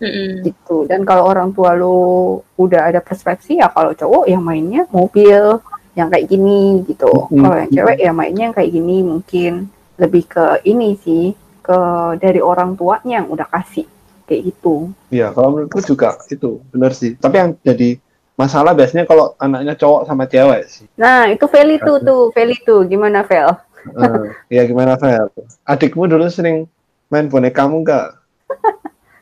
Mm-mm. 0.02 0.42
gitu. 0.42 0.90
Dan 0.90 1.06
kalau 1.06 1.30
orang 1.30 1.54
tua 1.54 1.78
lu 1.78 2.42
udah 2.58 2.90
ada 2.90 3.00
persepsi 3.00 3.62
ya 3.62 3.70
kalau 3.70 3.94
cowok 3.94 4.26
yang 4.26 4.42
mainnya 4.42 4.90
mobil 4.90 5.62
yang 5.94 6.10
kayak 6.10 6.26
gini 6.26 6.82
gitu. 6.90 7.30
Mm. 7.30 7.42
Kalau 7.46 7.56
yang 7.62 7.72
cewek 7.72 7.98
ya 8.02 8.12
mainnya 8.12 8.44
yang 8.50 8.56
kayak 8.58 8.72
gini 8.74 8.98
mungkin 9.06 9.70
lebih 10.02 10.26
ke 10.26 10.66
ini 10.66 10.98
sih 10.98 11.38
ke 11.62 11.80
dari 12.18 12.42
orang 12.42 12.74
tuanya 12.74 13.22
yang 13.22 13.30
udah 13.30 13.46
kasih 13.46 13.86
kayak 14.32 14.56
gitu. 14.56 14.88
iya 15.12 15.30
kalau 15.36 15.52
menurutku 15.52 15.84
juga 15.84 16.16
itu 16.32 16.64
benar 16.72 16.96
sih 16.96 17.20
tapi 17.20 17.36
yang 17.36 17.52
jadi 17.60 18.00
masalah 18.40 18.72
biasanya 18.72 19.04
kalau 19.04 19.36
anaknya 19.36 19.76
cowok 19.76 20.08
sama 20.08 20.24
cewek 20.24 20.72
sih 20.72 20.88
Nah, 20.96 21.28
itu 21.28 21.46
Feli 21.52 21.76
tuh 21.84 22.00
tuh, 22.00 22.32
Feli 22.32 22.56
tuh 22.64 22.88
gimana 22.88 23.28
Vel? 23.28 23.52
Eh, 23.92 24.26
ya 24.56 24.64
gimana 24.64 24.96
Fel 24.96 25.28
adikmu 25.68 26.08
dulu 26.08 26.32
sering 26.32 26.64
main 27.12 27.28
bonekamu 27.28 27.84
nggak 27.84 28.08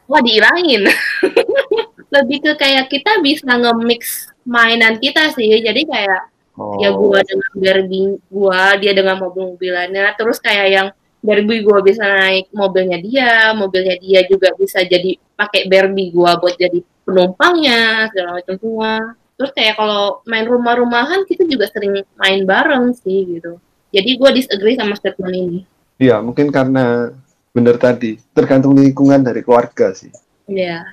Wah 0.10 0.22
diilangin. 0.26 0.90
Lebih 2.14 2.38
ke 2.42 2.52
kayak 2.58 2.90
kita 2.90 3.22
bisa 3.22 3.46
nge-mix 3.54 4.34
mainan 4.42 4.98
kita 4.98 5.30
sih. 5.38 5.62
Jadi 5.62 5.86
kayak 5.86 6.34
oh. 6.58 6.82
ya 6.82 6.90
gua 6.90 7.22
dengan 7.22 7.54
Barbie 7.54 8.18
gua, 8.34 8.74
dia 8.82 8.98
dengan 8.98 9.22
mobil-mobilannya. 9.22 10.18
Terus 10.18 10.42
kayak 10.42 10.68
yang 10.74 10.88
Barbie 11.22 11.62
gua 11.62 11.86
bisa 11.86 12.02
naik 12.02 12.50
mobilnya 12.50 12.98
dia, 12.98 13.54
mobilnya 13.54 14.02
dia 14.02 14.26
juga 14.26 14.50
bisa 14.58 14.82
jadi 14.82 15.14
pakai 15.38 15.70
Barbie 15.70 16.10
gua 16.10 16.42
buat 16.42 16.58
jadi 16.58 16.82
penumpangnya 17.06 18.10
segala 18.10 18.42
macam 18.42 18.56
semua. 18.58 18.94
Terus 19.38 19.52
kayak 19.54 19.78
kalau 19.78 20.26
main 20.26 20.50
rumah-rumahan 20.50 21.24
kita 21.30 21.46
juga 21.46 21.70
sering 21.70 22.02
main 22.18 22.42
bareng 22.50 22.98
sih 22.98 23.38
gitu. 23.38 23.62
Jadi 23.94 24.10
gua 24.18 24.34
disagree 24.34 24.74
sama 24.74 24.98
statement 24.98 25.38
ini. 25.38 25.60
Iya, 26.02 26.24
mungkin 26.24 26.50
karena 26.50 27.14
bener 27.60 27.76
tadi, 27.76 28.16
tergantung 28.32 28.72
lingkungan 28.72 29.20
dari 29.20 29.44
keluarga 29.44 29.92
sih. 29.92 30.08
Iya. 30.48 30.88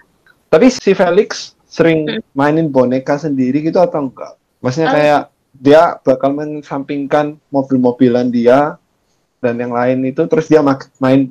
Tapi 0.51 0.67
si 0.67 0.91
Felix 0.91 1.55
sering 1.65 2.11
Hmm. 2.11 2.23
mainin 2.35 2.67
boneka 2.67 3.15
sendiri 3.15 3.63
gitu 3.63 3.79
atau 3.79 4.11
enggak? 4.11 4.35
Maksudnya 4.59 4.91
Oh. 4.91 4.95
kayak 4.99 5.23
dia 5.55 5.83
bakal 6.03 6.35
mensampingkan 6.35 7.39
mobil-mobilan 7.49 8.29
dia 8.29 8.75
dan 9.39 9.55
yang 9.57 9.71
lain 9.71 10.03
itu 10.05 10.27
terus 10.27 10.51
dia 10.51 10.59
mak- 10.59 10.91
main 10.99 11.31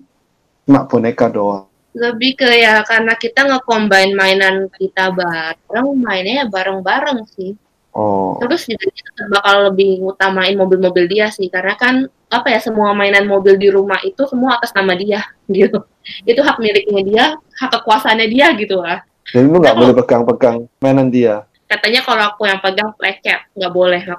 cuma 0.63 0.87
boneka 0.87 1.27
doang. 1.27 1.67
lebih 1.95 2.35
ke 2.35 2.49
ya 2.59 2.83
karena 2.83 3.15
kita 3.15 3.47
nge-combine 3.47 4.11
mainan 4.19 4.67
kita 4.75 5.15
bareng, 5.15 5.95
mainnya 5.95 6.43
ya 6.43 6.45
bareng-bareng 6.51 7.23
sih. 7.31 7.55
Oh, 7.95 8.35
Terus 8.43 8.67
juga 8.67 8.91
kita 8.91 9.23
bakal 9.31 9.71
lebih 9.71 10.03
ngutamain 10.03 10.51
mobil-mobil 10.59 11.07
dia 11.07 11.31
sih, 11.31 11.47
karena 11.47 11.79
kan 11.79 12.11
apa 12.27 12.51
ya 12.51 12.59
semua 12.59 12.91
mainan 12.91 13.23
mobil 13.23 13.55
di 13.55 13.71
rumah 13.71 14.03
itu 14.03 14.27
semua 14.27 14.59
atas 14.59 14.75
nama 14.75 14.91
dia 14.99 15.23
gitu. 15.47 15.79
Itu 16.27 16.43
hak 16.43 16.59
miliknya 16.59 17.01
dia, 17.07 17.25
hak 17.39 17.71
kekuasaannya 17.71 18.27
dia 18.27 18.51
gitu 18.59 18.83
lah. 18.83 18.99
jadi 19.31 19.47
lu 19.47 19.57
nggak 19.57 19.79
boleh 19.79 19.93
pegang-pegang 19.95 20.67
mainan 20.83 21.07
dia. 21.07 21.47
Katanya 21.71 22.03
kalau 22.03 22.23
aku 22.35 22.45
yang 22.45 22.59
pegang 22.59 22.91
lecet, 22.99 23.41
nggak 23.55 23.73
boleh. 23.73 24.03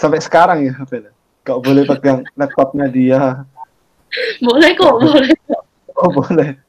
Sampai 0.00 0.20
sekarang 0.20 0.60
ya, 0.60 0.76
Fel. 0.84 1.08
Gak 1.46 1.62
boleh 1.62 1.82
pegang 1.88 2.20
laptopnya 2.36 2.86
dia. 2.90 3.20
boleh 4.44 4.70
kok, 4.76 4.94
boleh. 4.98 5.32
Oh, 5.96 6.10
boleh. 6.12 6.60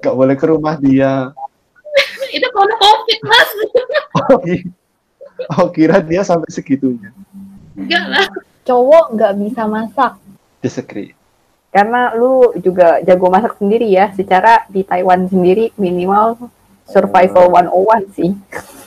Gak 0.00 0.14
boleh 0.16 0.34
ke 0.38 0.46
rumah 0.48 0.80
dia. 0.80 1.34
Itu 2.30 2.46
kalau 2.48 2.74
covid 2.74 3.20
mas, 3.22 3.50
Oh, 4.20 4.38
i- 4.44 4.68
oh, 5.52 5.68
kira 5.68 6.00
dia 6.00 6.20
sampai 6.20 6.48
segitunya. 6.48 7.10
enggak 7.72 8.04
lah. 8.06 8.28
Cowok 8.62 9.14
nggak 9.14 9.32
bisa 9.38 9.62
masak 9.64 10.12
Disagree. 10.58 11.16
karena 11.68 12.12
lu 12.12 12.52
juga 12.56 12.98
jago 13.00 13.28
masak 13.28 13.56
sendiri 13.56 13.86
ya. 13.86 14.12
Secara 14.12 14.66
di 14.66 14.82
Taiwan 14.82 15.24
sendiri 15.24 15.72
minimal 15.74 16.36
survival 16.84 17.48
101 17.48 18.12
sih. 18.12 18.30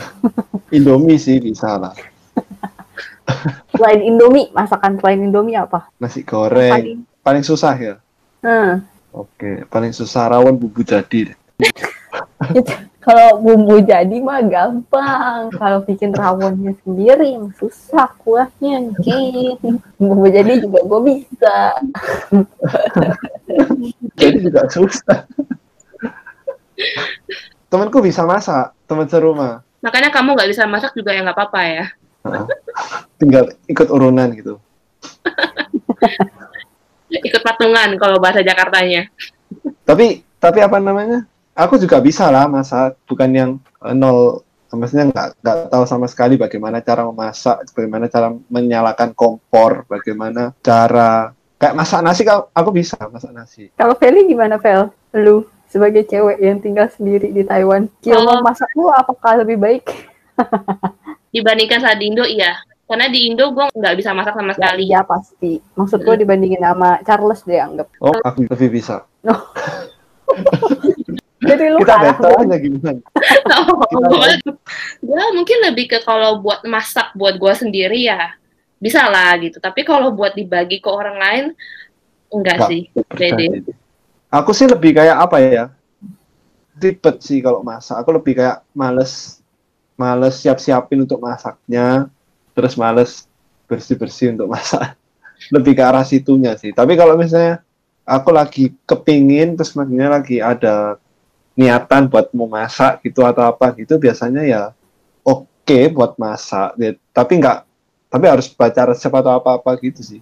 Indomie 0.75 1.17
sih 1.17 1.37
bisa 1.37 1.77
lah. 1.77 1.95
Selain 3.71 4.01
Indomie, 4.01 4.51
masakan 4.51 4.97
selain 4.97 5.23
Indomie 5.23 5.55
apa? 5.55 5.87
Nasi 5.97 6.21
goreng. 6.21 6.69
Paling- 6.71 7.01
Paling 7.21 7.43
susah 7.43 7.73
ya? 7.73 7.95
Hmm. 8.41 8.81
Oke, 9.11 9.65
paling 9.67 9.91
susah 9.91 10.25
rawon 10.27 10.55
bumbu 10.55 10.81
jadi. 10.81 11.29
deh. 11.29 11.37
Kalau 13.01 13.41
bumbu 13.41 13.81
jadi 13.81 14.13
mah 14.21 14.45
gampang. 14.45 15.49
Kalau 15.57 15.81
bikin 15.81 16.13
rawonnya 16.13 16.77
sendiri 16.85 17.33
susah 17.57 18.13
kuahnya 18.21 18.93
mungkin. 18.93 19.81
Bumbu 19.97 20.29
jadi 20.29 20.61
juga 20.61 20.85
gue 20.85 21.01
bisa. 21.09 21.81
Jadi 24.21 24.37
juga 24.45 24.69
susah. 24.69 25.25
Temanku 27.73 28.05
bisa 28.05 28.21
masak, 28.21 28.77
teman 28.85 29.09
serumah. 29.09 29.65
Makanya 29.81 30.13
kamu 30.13 30.37
nggak 30.37 30.49
bisa 30.53 30.69
masak 30.69 30.93
juga 30.93 31.17
ya 31.17 31.25
nggak 31.25 31.37
apa-apa 31.37 31.61
ya. 31.65 31.85
Tinggal 33.17 33.49
ikut 33.65 33.89
urunan 33.89 34.29
gitu. 34.37 34.61
ikut 37.27 37.41
patungan 37.41 37.97
kalau 37.97 38.21
bahasa 38.21 38.45
Jakartanya. 38.45 39.09
Tapi 39.89 40.21
tapi 40.37 40.61
apa 40.61 40.77
namanya? 40.77 41.25
Aku 41.53 41.75
juga 41.75 41.99
bisa 41.99 42.27
lah 42.27 42.47
masak, 42.47 42.95
bukan 43.03 43.29
yang 43.29 43.51
eh, 43.81 43.91
nol 43.91 44.41
maksudnya 44.71 45.11
nggak 45.11 45.27
nggak 45.43 45.57
tahu 45.67 45.83
sama 45.83 46.07
sekali 46.07 46.35
bagaimana 46.35 46.79
cara 46.79 47.03
memasak, 47.03 47.67
bagaimana 47.71 48.07
cara 48.07 48.31
menyalakan 48.47 49.11
kompor, 49.11 49.83
bagaimana 49.85 50.55
cara 50.59 51.35
kayak 51.57 51.75
masak 51.75 51.99
nasi 51.99 52.23
kalau 52.23 52.47
aku 52.49 52.71
bisa 52.71 52.95
masak 53.07 53.31
nasi. 53.31 53.67
Kalau 53.75 53.93
Feli 53.93 54.25
gimana 54.25 54.55
Fel? 54.57 54.87
Lu 55.11 55.43
sebagai 55.67 56.03
cewek 56.03 56.39
yang 56.39 56.57
tinggal 56.57 56.87
sendiri 56.87 57.29
di 57.29 57.43
Taiwan, 57.43 57.91
Kalau- 57.99 58.39
masak 58.41 58.71
lu 58.73 58.87
apakah 58.87 59.43
lebih 59.43 59.59
baik? 59.59 59.83
Dibandingkan 61.35 61.79
saat 61.79 61.95
di 61.95 62.07
Indo, 62.07 62.23
iya. 62.23 62.55
Karena 62.83 63.07
di 63.07 63.23
Indo 63.23 63.51
gue 63.51 63.71
nggak 63.71 63.95
bisa 63.95 64.11
masak 64.11 64.35
sama 64.35 64.51
Ya, 64.51 64.55
sekali. 64.55 64.83
iya 64.83 64.99
pasti. 65.03 65.63
Maksud 65.75 65.99
gue 66.01 66.15
dibandingin 66.17 66.59
sama 66.59 66.99
Charles 67.03 67.43
deh 67.43 67.55
anggap. 67.55 67.87
Oh, 67.99 68.15
aku 68.19 68.47
lebih 68.47 68.67
bisa. 68.71 69.03
Jadi 71.51 71.65
lu 71.67 71.77
Kita 71.83 71.95
battle 71.99 72.33
aja 72.39 72.55
gimana? 72.63 72.99
gue 75.01 75.23
mungkin 75.35 75.57
lebih 75.67 75.85
ke 75.91 75.99
kalau 76.07 76.39
buat 76.39 76.63
masak 76.63 77.11
buat 77.13 77.35
gue 77.35 77.53
sendiri 77.53 78.07
ya 78.07 78.35
bisa 78.81 79.05
lah 79.11 79.37
gitu. 79.37 79.61
Tapi 79.61 79.85
kalau 79.85 80.09
buat 80.15 80.33
dibagi 80.33 80.81
ke 80.81 80.89
orang 80.89 81.17
lain 81.19 81.45
enggak 82.33 82.57
Nggak. 82.57 82.69
sih. 82.71 82.81
Pede. 83.13 83.45
Aku 84.31 84.55
sih 84.55 84.65
lebih 84.65 84.95
kayak 84.97 85.17
apa 85.21 85.37
ya? 85.43 85.65
Ribet 86.81 87.21
sih 87.21 87.43
kalau 87.43 87.61
masak. 87.61 87.99
Aku 88.01 88.09
lebih 88.15 88.39
kayak 88.41 88.65
males 88.73 89.37
males 89.99 90.33
siap-siapin 90.41 91.05
untuk 91.05 91.21
masaknya, 91.21 92.09
terus 92.57 92.73
males 92.73 93.29
bersih-bersih 93.69 94.33
untuk 94.33 94.49
masak. 94.49 94.97
Lebih 95.53 95.73
ke 95.77 95.81
arah 95.81 96.05
situnya 96.05 96.53
sih. 96.57 96.69
Tapi 96.73 96.93
kalau 96.97 97.17
misalnya 97.17 97.61
aku 98.05 98.29
lagi 98.33 98.73
kepingin 98.85 99.57
terus 99.57 99.73
maksudnya 99.77 100.09
lagi 100.09 100.37
ada 100.41 100.97
niatan 101.55 102.07
buat 102.07 102.31
mau 102.31 102.47
masak 102.47 103.03
gitu 103.03 103.21
atau 103.27 103.43
apa 103.51 103.75
gitu 103.75 103.99
biasanya 103.99 104.43
ya 104.47 104.61
oke 105.23 105.79
buat 105.91 106.15
masak 106.15 106.75
ya, 106.79 106.91
tapi 107.11 107.43
nggak 107.43 107.57
tapi 108.11 108.25
harus 108.27 108.51
baca 108.51 108.91
resep 108.91 109.11
atau 109.11 109.31
apa-apa 109.39 109.71
gitu 109.79 110.03
sih. 110.03 110.21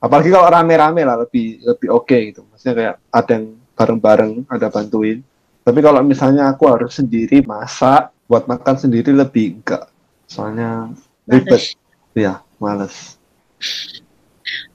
Apalagi 0.00 0.32
kalau 0.32 0.48
rame-rame 0.48 1.04
lah 1.04 1.20
lebih 1.20 1.60
lebih 1.64 1.88
oke 1.92 2.16
gitu. 2.32 2.44
Maksudnya 2.48 2.74
kayak 2.76 2.94
ada 3.12 3.30
yang 3.36 3.46
bareng-bareng 3.76 4.32
ada 4.48 4.68
bantuin. 4.72 5.20
Tapi 5.64 5.80
kalau 5.80 6.00
misalnya 6.04 6.48
aku 6.52 6.68
harus 6.68 6.96
sendiri 6.96 7.44
masak 7.44 8.12
buat 8.28 8.48
makan 8.48 8.76
sendiri 8.76 9.12
lebih 9.12 9.60
enggak 9.60 9.88
soalnya 10.28 10.92
ribet. 11.28 11.76
Ya 12.16 12.40
males. 12.56 13.20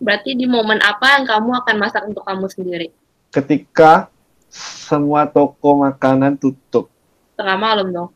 Berarti 0.02 0.38
di 0.38 0.46
momen 0.46 0.82
apa 0.82 1.18
yang 1.18 1.26
kamu 1.30 1.50
akan 1.66 1.76
masak 1.78 2.04
untuk 2.10 2.26
kamu 2.26 2.46
sendiri? 2.50 2.90
ketika 3.30 4.10
semua 4.52 5.30
toko 5.30 5.86
makanan 5.86 6.36
tutup. 6.36 6.90
Tengah 7.38 7.58
malam 7.58 7.88
dong. 7.94 8.12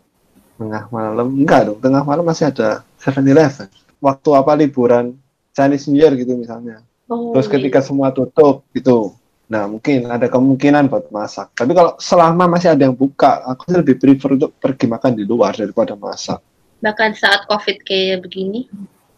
tengah 0.54 0.86
malam? 0.94 1.28
Enggak 1.34 1.70
dong 1.70 1.80
tengah 1.82 2.04
malam 2.06 2.26
masih 2.26 2.50
ada 2.50 2.86
7-Eleven 3.02 3.70
waktu 4.04 4.30
apa 4.36 4.52
liburan? 4.60 5.16
Chinese 5.54 5.86
New 5.86 6.02
Year 6.02 6.12
gitu 6.18 6.34
misalnya. 6.34 6.82
Oh, 7.06 7.30
terus 7.38 7.46
iya. 7.46 7.54
ketika 7.62 7.80
semua 7.86 8.10
tutup 8.10 8.66
gitu. 8.74 9.14
Nah 9.46 9.70
mungkin 9.70 10.10
ada 10.10 10.26
kemungkinan 10.26 10.90
buat 10.90 11.14
masak. 11.14 11.54
Tapi 11.54 11.78
kalau 11.78 11.94
selama 12.02 12.50
masih 12.50 12.74
ada 12.74 12.90
yang 12.90 12.98
buka 12.98 13.46
aku 13.46 13.70
lebih 13.70 14.02
prefer 14.02 14.34
untuk 14.34 14.58
pergi 14.58 14.90
makan 14.90 15.14
di 15.14 15.24
luar 15.30 15.54
daripada 15.54 15.94
masak. 15.94 16.42
Bahkan 16.82 17.14
saat 17.14 17.46
covid 17.46 17.86
kayak 17.86 18.26
begini? 18.26 18.66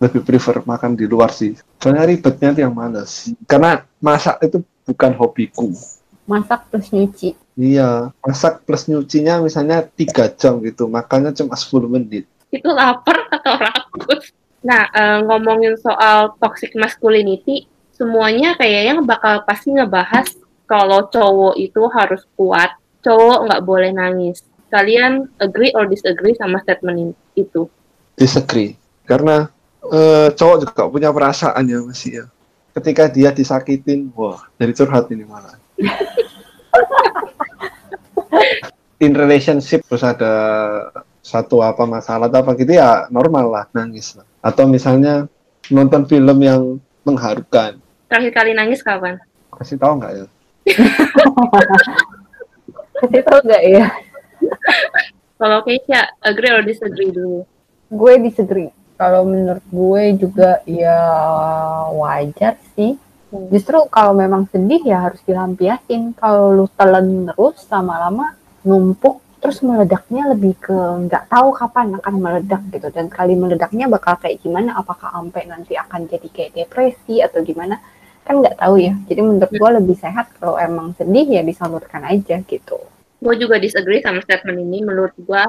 Lebih 0.04 0.28
prefer 0.28 0.60
makan 0.60 1.00
di 1.00 1.08
luar 1.08 1.32
sih. 1.32 1.56
Soalnya 1.80 2.04
ribetnya 2.04 2.52
tuh 2.52 2.62
yang 2.68 2.76
males. 2.76 3.32
Karena 3.48 3.80
masak 4.04 4.44
itu 4.44 4.60
bukan 4.84 5.16
hobiku 5.16 5.72
Masak 6.26 6.70
terus 6.74 6.90
nyuci. 6.90 7.38
iya 7.56 8.12
masak 8.20 8.68
plus 8.68 8.92
nyucinya 8.92 9.40
misalnya 9.40 9.88
tiga 9.96 10.28
jam 10.28 10.60
gitu 10.60 10.92
makannya 10.92 11.32
cuma 11.32 11.56
10 11.56 11.88
menit. 11.88 12.28
Itu 12.52 12.68
lapar 12.74 13.30
atau 13.32 13.56
rakus? 13.56 14.34
Nah 14.66 14.90
eh, 14.92 15.20
ngomongin 15.24 15.78
soal 15.80 16.36
toxic 16.42 16.76
masculinity 16.76 17.70
semuanya 17.96 18.60
kayaknya 18.60 19.00
bakal 19.06 19.46
pasti 19.48 19.72
ngebahas 19.72 20.28
kalau 20.68 21.08
cowok 21.08 21.56
itu 21.56 21.80
harus 21.94 22.28
kuat 22.36 22.76
cowok 23.06 23.40
nggak 23.48 23.64
boleh 23.64 23.92
nangis. 23.94 24.44
Kalian 24.74 25.30
agree 25.40 25.72
or 25.78 25.88
disagree 25.88 26.36
sama 26.36 26.60
statement 26.66 27.16
itu? 27.38 27.70
Disagree. 28.20 28.76
Karena 29.06 29.48
eh, 29.86 30.28
cowok 30.34 30.58
juga 30.68 30.82
punya 30.92 31.10
perasaan 31.14 31.64
ya 31.70 31.80
masih 31.86 32.12
ya. 32.20 32.26
Ketika 32.76 33.08
dia 33.08 33.32
disakitin 33.32 34.12
wah 34.12 34.44
jadi 34.60 34.76
curhat 34.76 35.08
ini 35.08 35.24
malah 35.24 35.56
in 39.04 39.12
relationship 39.16 39.84
terus 39.86 40.04
ada 40.04 40.34
satu 41.26 41.62
apa 41.66 41.84
masalah 41.84 42.30
atau 42.30 42.46
apa 42.46 42.54
gitu 42.60 42.78
ya 42.78 43.10
normal 43.10 43.46
lah 43.50 43.66
nangis 43.74 44.16
lah 44.16 44.26
atau 44.46 44.70
misalnya 44.70 45.26
nonton 45.74 46.06
film 46.06 46.38
yang 46.42 46.78
mengharukan 47.02 47.82
terakhir 48.08 48.32
kali 48.32 48.52
nangis 48.54 48.86
kapan 48.86 49.18
kasih 49.56 49.78
tahu 49.80 50.00
nggak 50.00 50.14
ya 50.14 50.26
Kasih 52.96 53.28
tau 53.28 53.44
gak 53.44 53.60
ya? 53.60 53.92
kalau 55.36 55.60
Keisha 55.68 56.16
agree 56.24 56.48
or 56.56 56.64
disagree 56.64 57.12
dulu 57.12 57.44
Gue 57.86 58.18
disagree. 58.18 58.74
Kalau 58.98 59.28
menurut 59.28 59.62
gue 59.70 60.04
juga 60.18 60.64
ya 60.66 60.98
wajar 61.94 62.58
sih. 62.74 62.98
Justru 63.54 63.78
kalau 63.92 64.14
memang 64.16 64.48
sedih 64.52 64.82
ya 64.84 65.10
harus 65.10 65.22
dilampiasin. 65.24 66.14
Kalau 66.18 66.52
lu 66.54 66.66
telan 66.76 67.30
terus 67.30 67.64
lama-lama 67.72 68.36
numpuk 68.66 69.22
terus 69.42 69.62
meledaknya 69.62 70.34
lebih 70.34 70.58
ke 70.58 70.74
nggak 70.74 71.30
tahu 71.30 71.54
kapan 71.54 71.94
akan 72.02 72.14
meledak 72.18 72.62
gitu. 72.74 72.88
Dan 72.90 73.08
kali 73.14 73.38
meledaknya 73.38 73.86
bakal 73.86 74.18
kayak 74.18 74.42
gimana? 74.42 74.74
Apakah 74.80 75.14
sampai 75.14 75.46
nanti 75.46 75.78
akan 75.78 76.10
jadi 76.10 76.28
kayak 76.34 76.52
depresi 76.58 77.22
atau 77.22 77.46
gimana? 77.46 77.78
Kan 78.26 78.42
nggak 78.42 78.58
tahu 78.58 78.82
ya. 78.82 78.98
Jadi 79.06 79.22
menurut 79.22 79.52
gue 79.54 79.70
lebih 79.78 79.96
sehat 80.02 80.34
kalau 80.42 80.58
emang 80.58 80.98
sedih 80.98 81.30
ya 81.30 81.42
disalurkan 81.46 82.02
aja 82.10 82.42
gitu. 82.42 82.78
Gue 83.22 83.36
juga 83.38 83.62
disagree 83.62 84.02
sama 84.02 84.20
statement 84.26 84.58
ini. 84.66 84.82
Menurut 84.82 85.14
gue 85.14 85.44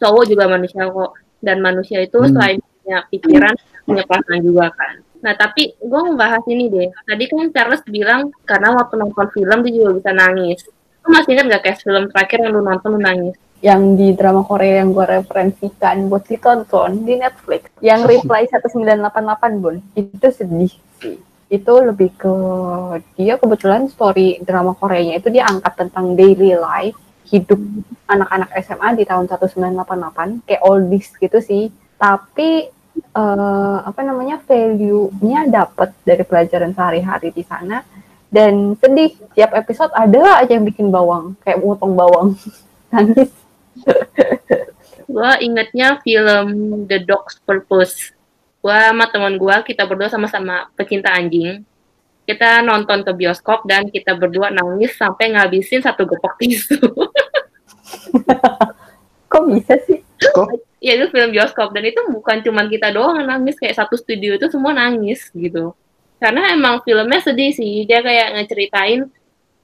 cowok 0.00 0.24
juga 0.24 0.48
manusia 0.48 0.88
kok. 0.88 1.12
Dan 1.40 1.60
manusia 1.60 2.00
itu 2.00 2.20
Hmm. 2.20 2.32
selain 2.36 2.58
punya 2.80 2.98
pikiran 3.12 3.54
punya 3.84 4.04
perasaan 4.08 4.40
juga 4.40 4.72
kan 4.72 5.00
nah 5.20 5.36
tapi 5.36 5.76
gue 5.76 6.00
membahas 6.00 6.42
ini 6.48 6.68
deh. 6.72 6.88
Tadi 7.04 7.24
kan 7.28 7.48
Charles 7.52 7.84
bilang 7.88 8.32
karena 8.44 8.76
waktu 8.76 8.96
nonton 8.96 9.28
film 9.32 9.58
dia 9.64 9.72
juga 9.72 9.90
bisa 10.00 10.10
nangis. 10.16 10.64
Lu 11.04 11.08
masih 11.12 11.32
ingat 11.36 11.46
gak 11.48 11.62
kayak 11.64 11.78
film 11.80 12.04
terakhir 12.12 12.38
yang 12.44 12.52
lu 12.56 12.62
nonton 12.64 12.88
lu 12.96 13.00
nangis? 13.00 13.36
Yang 13.60 13.82
di 14.00 14.08
drama 14.16 14.40
Korea 14.44 14.80
yang 14.80 14.96
gue 14.96 15.04
referensikan 15.04 16.08
buat 16.08 16.24
ditonton 16.24 17.04
di 17.04 17.20
Netflix. 17.20 17.68
Yang 17.84 18.00
Reply 18.08 18.48
1988 18.48 19.60
Bun. 19.60 19.84
Itu 19.92 20.26
sedih 20.32 20.72
sih. 21.00 21.16
Itu 21.52 21.72
lebih 21.84 22.16
ke 22.16 22.34
dia 23.20 23.36
kebetulan 23.36 23.92
story 23.92 24.40
drama 24.40 24.72
Koreanya 24.72 25.20
itu 25.20 25.28
dia 25.28 25.44
angkat 25.44 25.76
tentang 25.76 26.16
daily 26.16 26.56
life 26.56 26.96
hidup 27.30 27.62
anak-anak 28.10 28.50
SMA 28.64 28.88
di 28.98 29.04
tahun 29.06 29.30
1988 29.30 30.46
kayak 30.48 30.62
oldies 30.66 31.08
gitu 31.14 31.38
sih. 31.38 31.70
Tapi 32.00 32.79
eh, 33.14 33.78
apa 33.86 34.00
namanya 34.02 34.42
value-nya 34.44 35.50
dapat 35.50 35.94
dari 36.06 36.22
pelajaran 36.22 36.72
sehari-hari 36.74 37.30
di 37.34 37.44
sana. 37.44 37.82
Dan 38.30 38.78
sedih 38.78 39.10
tiap 39.34 39.50
episode 39.58 39.90
ada 39.90 40.38
aja 40.38 40.54
yang 40.54 40.62
bikin 40.62 40.94
bawang 40.94 41.34
kayak 41.42 41.58
motong 41.58 41.98
bawang. 41.98 42.38
Nangis. 42.94 43.30
Gue 45.10 45.30
ingetnya 45.42 45.98
film 46.06 46.48
The 46.86 47.02
Dog's 47.02 47.42
Purpose. 47.42 48.14
Gue 48.62 48.76
sama 48.76 49.10
teman 49.10 49.34
gue 49.34 49.56
kita 49.66 49.82
berdua 49.82 50.06
sama-sama 50.06 50.70
pecinta 50.78 51.10
anjing. 51.10 51.66
Kita 52.22 52.62
nonton 52.62 53.02
ke 53.02 53.10
bioskop 53.10 53.66
dan 53.66 53.90
kita 53.90 54.14
berdua 54.14 54.54
nangis 54.54 54.94
sampai 54.94 55.34
ngabisin 55.34 55.82
satu 55.82 56.06
gepok 56.06 56.38
tisu. 56.38 56.78
Kok 59.30 59.44
bisa 59.50 59.74
sih 59.86 60.00
kok 60.20 60.48
ya 60.84 60.96
itu 60.96 61.06
film 61.12 61.30
bioskop. 61.32 61.72
Dan 61.72 61.88
itu 61.88 62.00
bukan 62.08 62.40
cuman 62.44 62.66
kita 62.68 62.92
doang 62.92 63.24
nangis. 63.24 63.56
Kayak 63.56 63.80
satu 63.80 63.96
studio 63.96 64.36
itu 64.36 64.48
semua 64.52 64.76
nangis 64.76 65.28
gitu. 65.32 65.72
Karena 66.20 66.52
emang 66.52 66.84
filmnya 66.84 67.20
sedih 67.24 67.52
sih. 67.52 67.88
Dia 67.88 68.04
kayak 68.04 68.36
ngeceritain 68.36 69.08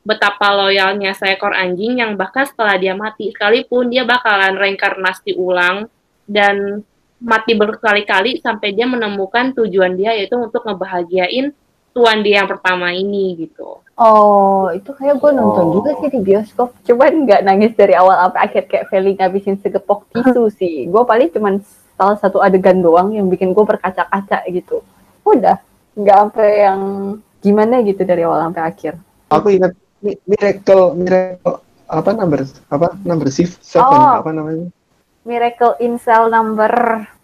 betapa 0.07 0.55
loyalnya 0.55 1.19
seekor 1.19 1.51
anjing 1.51 1.99
yang 1.99 2.15
bahkan 2.15 2.47
setelah 2.47 2.79
dia 2.79 2.95
mati 2.95 3.35
sekalipun 3.35 3.91
dia 3.91 4.07
bakalan 4.07 4.55
reinkarnasi 4.55 5.35
ulang 5.35 5.91
dan 6.31 6.87
mati 7.19 7.59
berkali-kali 7.59 8.39
sampai 8.39 8.71
dia 8.71 8.87
menemukan 8.87 9.51
tujuan 9.59 9.99
dia 9.99 10.15
yaitu 10.15 10.39
untuk 10.39 10.63
ngebahagiain 10.63 11.51
tuan 11.97 12.21
dia 12.21 12.39
yang 12.39 12.47
pertama 12.47 12.93
ini 12.93 13.33
gitu 13.39 13.81
oh 13.97 14.69
itu 14.71 14.93
kayak 14.93 15.17
gue 15.17 15.31
nonton 15.33 15.65
Oh. 15.65 15.73
juga 15.75 15.97
sih 15.97 16.13
di 16.13 16.21
bioskop 16.21 16.77
cuman 16.85 17.25
nggak 17.25 17.41
nangis 17.43 17.73
dari 17.73 17.93
awal 17.93 18.13
sampai 18.21 18.41
akhir 18.43 18.63
kayak 18.67 18.85
Feli 18.87 19.13
ngabisin 19.15 19.57
segepok 19.57 20.05
tisu 20.13 20.53
sih 20.53 20.85
gue 20.85 21.03
paling 21.03 21.29
cuman 21.31 21.65
salah 21.97 22.17
satu 22.17 22.39
adegan 22.39 22.79
doang 22.79 23.09
yang 23.11 23.27
bikin 23.27 23.51
gue 23.51 23.65
berkaca-kaca 23.65 24.45
gitu 24.47 24.85
udah 25.23 25.57
nggak 25.95 26.17
sampai 26.21 26.51
yang 26.61 26.81
gimana 27.39 27.81
gitu 27.81 28.05
dari 28.05 28.21
awal 28.23 28.45
sampai 28.45 28.63
akhir 28.63 28.93
Aku 29.29 29.49
ingat 29.49 29.73
Mi- 29.99 30.21
Miracle 30.23 30.93
Miracle 30.93 31.57
apa 31.89 32.11
number 32.13 32.45
apa 32.69 32.87
number 33.01 33.27
shift 33.27 33.59
seven 33.61 33.89
Oh. 33.89 34.21
apa 34.21 34.29
namanya? 34.29 34.69
Miracle 35.23 35.75
in 35.79 35.97
Cell 35.97 36.29
number 36.29 36.71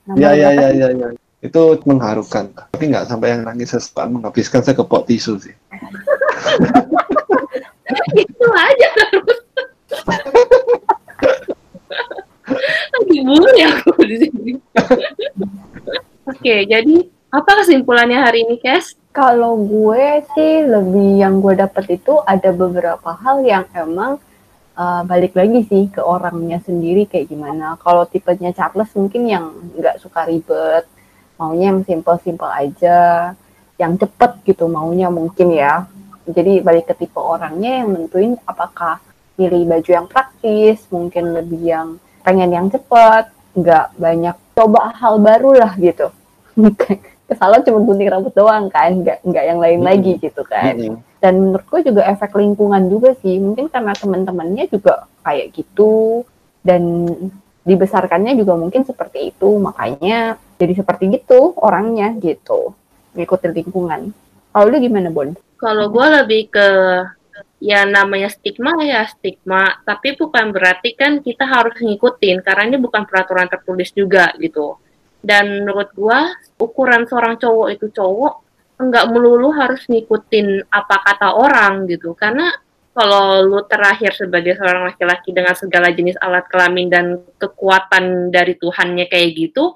number 0.03 0.19
Ya 0.19 0.33
ya 0.33 0.51
berapa 0.51 0.63
ya 0.63 0.69
sih? 0.71 0.79
ya 0.79 0.89
ya. 0.91 1.09
Itu 1.43 1.77
mengharukan. 1.85 2.55
Tapi 2.55 2.85
nggak 2.95 3.11
sampai 3.11 3.35
yang 3.35 3.43
nangis 3.43 3.75
sesuatu 3.75 4.09
menghabiskan 4.15 4.63
sekepok 4.63 5.11
tisu 5.11 5.43
sih. 5.43 5.55
itu 8.17 8.47
aja 8.53 8.89
terus 8.97 9.41
lagi 12.93 13.19
bully 13.25 13.63
aku 13.65 13.91
di 14.05 14.17
sini 14.19 14.53
oke 16.29 16.55
jadi 16.69 16.95
apa 17.33 17.51
kesimpulannya 17.65 18.19
hari 18.21 18.45
ini 18.45 18.57
Kes 18.61 18.97
Kalau 19.13 19.61
gue 19.61 20.25
sih 20.33 20.65
lebih 20.65 21.21
yang 21.21 21.45
gue 21.45 21.53
dapet 21.53 22.01
itu 22.01 22.17
ada 22.25 22.49
beberapa 22.49 23.13
hal 23.13 23.45
yang 23.45 23.69
emang 23.77 24.17
uh, 24.73 25.05
balik 25.05 25.37
lagi 25.37 25.69
sih 25.69 25.93
ke 25.93 26.01
orangnya 26.01 26.57
sendiri 26.65 27.05
kayak 27.05 27.29
gimana. 27.29 27.77
Kalau 27.77 28.09
tipenya 28.09 28.57
Charles 28.57 28.89
mungkin 28.97 29.29
yang 29.29 29.53
nggak 29.77 30.01
suka 30.01 30.25
ribet, 30.25 30.89
maunya 31.37 31.73
yang 31.73 31.81
simple-simple 31.83 32.49
aja, 32.49 33.33
yang 33.77 33.97
cepet 33.97 34.33
gitu 34.47 34.67
maunya 34.67 35.09
mungkin 35.09 35.53
ya. 35.53 35.87
Jadi 36.23 36.63
balik 36.63 36.87
ke 36.87 36.95
tipe 36.95 37.19
orangnya 37.19 37.83
yang 37.83 37.89
nentuin 37.93 38.39
apakah 38.47 39.03
pilih 39.35 39.67
baju 39.67 39.91
yang 39.91 40.07
praktis, 40.07 40.87
mungkin 40.89 41.35
lebih 41.35 41.63
yang 41.63 41.89
pengen 42.23 42.51
yang 42.53 42.67
cepet, 42.71 43.27
nggak 43.53 43.87
banyak 43.99 44.37
coba 44.55 44.93
hal 44.95 45.19
baru 45.19 45.57
lah 45.59 45.73
gitu. 45.77 46.13
Kesalon 47.27 47.65
cuma 47.65 47.81
gunting 47.81 48.13
rambut 48.13 48.35
doang 48.37 48.69
kan, 48.69 48.93
nggak 48.93 49.25
nggak 49.25 49.45
yang 49.49 49.59
lain 49.59 49.81
Hmm. 49.81 49.89
lagi 49.89 50.13
gitu 50.21 50.45
kan 50.45 50.77
Mm-mm. 50.77 51.01
dan 51.17 51.33
menurutku 51.41 51.81
juga 51.81 52.05
efek 52.05 52.37
lingkungan 52.37 52.93
juga 52.93 53.17
sih 53.25 53.41
mungkin 53.41 53.73
karena 53.73 53.97
teman-temannya 53.97 54.69
juga 54.69 55.09
kayak 55.25 55.57
gitu 55.57 56.23
dan 56.61 56.83
dibesarkannya 57.63 58.35
juga 58.39 58.59
mungkin 58.59 58.83
seperti 58.87 59.35
itu. 59.35 59.49
Makanya 59.59 60.39
jadi 60.59 60.75
seperti 60.79 61.19
gitu 61.19 61.55
orangnya 61.59 62.15
gitu. 62.19 62.75
Ngikutin 63.17 63.53
lingkungan. 63.53 64.15
Kalau 64.53 64.67
lu 64.69 64.77
gimana 64.79 65.09
Bon? 65.09 65.33
kalau 65.63 65.95
gue 65.95 66.07
lebih 66.19 66.43
ke 66.51 66.69
ya 67.63 67.87
namanya 67.87 68.27
stigma 68.27 68.75
ya 68.83 69.07
stigma. 69.07 69.79
Tapi 69.87 70.19
bukan 70.19 70.51
berarti 70.51 70.99
kan 70.99 71.23
kita 71.23 71.47
harus 71.47 71.79
ngikutin 71.79 72.43
karena 72.43 72.75
ini 72.75 72.79
bukan 72.83 73.07
peraturan 73.07 73.47
tertulis 73.47 73.95
juga 73.95 74.35
gitu. 74.43 74.75
Dan 75.23 75.63
menurut 75.63 75.95
gue 75.95 76.19
ukuran 76.59 77.07
seorang 77.07 77.39
cowok 77.39 77.69
itu 77.71 77.87
cowok 77.95 78.35
enggak 78.83 79.07
melulu 79.15 79.55
harus 79.55 79.87
ngikutin 79.87 80.67
apa 80.67 80.97
kata 81.07 81.39
orang 81.39 81.87
gitu. 81.87 82.19
Karena 82.19 82.51
kalau 82.93 83.41
lu 83.41 83.61
terakhir 83.65 84.13
sebagai 84.13 84.57
seorang 84.61 84.85
laki-laki 84.93 85.33
dengan 85.33 85.57
segala 85.57 85.89
jenis 85.93 86.17
alat 86.21 86.45
kelamin 86.53 86.93
dan 86.93 87.05
kekuatan 87.41 88.29
dari 88.29 88.57
Tuhannya 88.61 89.09
kayak 89.09 89.29
gitu 89.33 89.73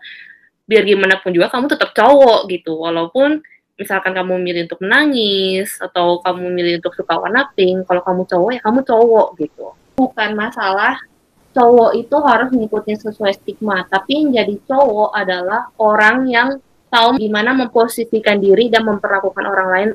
biar 0.67 0.83
gimana 0.83 1.23
pun 1.23 1.31
juga 1.31 1.49
kamu 1.49 1.71
tetap 1.71 1.95
cowok 1.95 2.51
gitu 2.51 2.77
walaupun 2.77 3.41
misalkan 3.77 4.17
kamu 4.17 4.41
milih 4.41 4.62
untuk 4.67 4.81
menangis 4.81 5.77
atau 5.79 6.19
kamu 6.25 6.49
milih 6.49 6.73
untuk 6.81 6.97
suka 6.97 7.21
warna 7.21 7.53
pink, 7.53 7.85
kalau 7.85 8.03
kamu 8.03 8.23
cowok 8.25 8.51
ya 8.57 8.61
kamu 8.64 8.81
cowok 8.83 9.29
gitu. 9.37 9.67
Bukan 10.01 10.31
masalah 10.33 10.97
cowok 11.53 11.93
itu 11.97 12.17
harus 12.21 12.49
ngikutin 12.53 12.99
sesuai 13.01 13.33
stigma, 13.37 13.85
tapi 13.89 14.21
yang 14.21 14.29
jadi 14.33 14.57
cowok 14.64 15.11
adalah 15.12 15.69
orang 15.81 16.29
yang 16.29 16.49
tahu 16.89 17.21
gimana 17.21 17.53
memposisikan 17.53 18.41
diri 18.41 18.73
dan 18.73 18.85
memperlakukan 18.89 19.45
orang 19.45 19.69
lain 19.73 19.89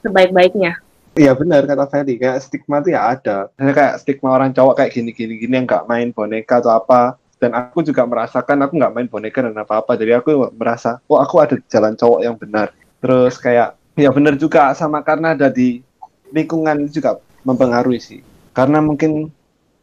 sebaik-baiknya. 0.00 0.80
Iya 1.16 1.32
benar 1.32 1.64
kata 1.64 1.88
Feli, 1.88 2.20
kayak 2.20 2.44
stigma 2.44 2.84
tuh 2.84 2.92
ya 2.92 3.16
ada. 3.16 3.48
Misalnya 3.56 3.72
kayak 3.72 3.94
stigma 4.04 4.36
orang 4.36 4.52
cowok 4.52 4.74
kayak 4.76 4.92
gini-gini 4.92 5.40
gini 5.40 5.56
yang 5.56 5.64
nggak 5.64 5.88
main 5.88 6.12
boneka 6.12 6.60
atau 6.60 6.76
apa. 6.76 7.16
Dan 7.40 7.56
aku 7.56 7.80
juga 7.80 8.04
merasakan 8.04 8.68
aku 8.68 8.76
nggak 8.76 8.92
main 8.92 9.08
boneka 9.08 9.40
dan 9.40 9.56
apa-apa. 9.56 9.96
Jadi 9.96 10.12
aku 10.12 10.52
merasa, 10.52 11.00
oh 11.08 11.16
aku 11.16 11.40
ada 11.40 11.56
jalan 11.72 11.96
cowok 11.96 12.20
yang 12.20 12.36
benar. 12.36 12.76
Terus 13.00 13.40
kayak, 13.40 13.80
ya 13.96 14.12
benar 14.12 14.36
juga 14.36 14.76
sama 14.76 15.00
karena 15.00 15.32
ada 15.32 15.48
di 15.48 15.80
lingkungan 16.36 16.84
juga 16.92 17.16
mempengaruhi 17.48 18.00
sih. 18.00 18.20
Karena 18.52 18.84
mungkin 18.84 19.32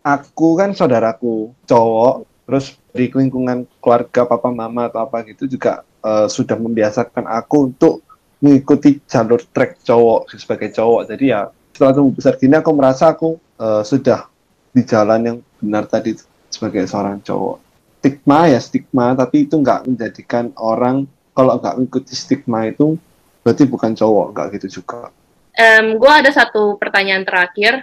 aku 0.05 0.53
kan 0.53 0.77
saudaraku 0.77 1.49
cowok, 1.65 2.29
terus 2.45 2.77
di 2.93 3.09
lingkungan 3.09 3.65
keluarga 3.81 4.29
papa 4.29 4.53
mama 4.53 4.85
atau 4.85 5.01
apa 5.01 5.25
gitu 5.25 5.49
juga 5.49 5.81
eh, 6.05 6.29
sudah 6.29 6.61
membiasakan 6.61 7.25
aku 7.25 7.73
untuk 7.73 8.05
mengikuti 8.43 8.99
jalur 9.07 9.39
trek 9.55 9.79
cowok 9.87 10.35
sebagai 10.35 10.75
cowok. 10.75 11.15
Jadi 11.15 11.31
ya 11.31 11.47
setelah 11.71 11.95
tumbuh 11.95 12.13
besar 12.19 12.35
gini 12.35 12.59
aku 12.59 12.71
merasa 12.75 13.15
aku 13.15 13.39
eh, 13.39 13.83
sudah 13.87 14.27
di 14.75 14.83
jalan 14.83 15.21
yang 15.23 15.37
benar 15.63 15.87
tadi 15.87 16.19
sebagai 16.51 16.83
seorang 16.83 17.23
cowok. 17.23 17.63
Stigma 18.03 18.51
ya 18.51 18.59
stigma, 18.59 19.15
tapi 19.15 19.47
itu 19.47 19.55
nggak 19.55 19.87
menjadikan 19.87 20.51
orang 20.59 21.07
kalau 21.31 21.55
nggak 21.55 21.79
mengikuti 21.79 22.13
stigma 22.13 22.67
itu 22.67 22.99
berarti 23.47 23.63
bukan 23.63 23.95
cowok, 23.95 24.25
nggak 24.35 24.47
gitu 24.59 24.83
juga. 24.83 25.07
Em, 25.55 25.95
gue 25.95 26.11
ada 26.11 26.27
satu 26.33 26.75
pertanyaan 26.75 27.23
terakhir. 27.23 27.79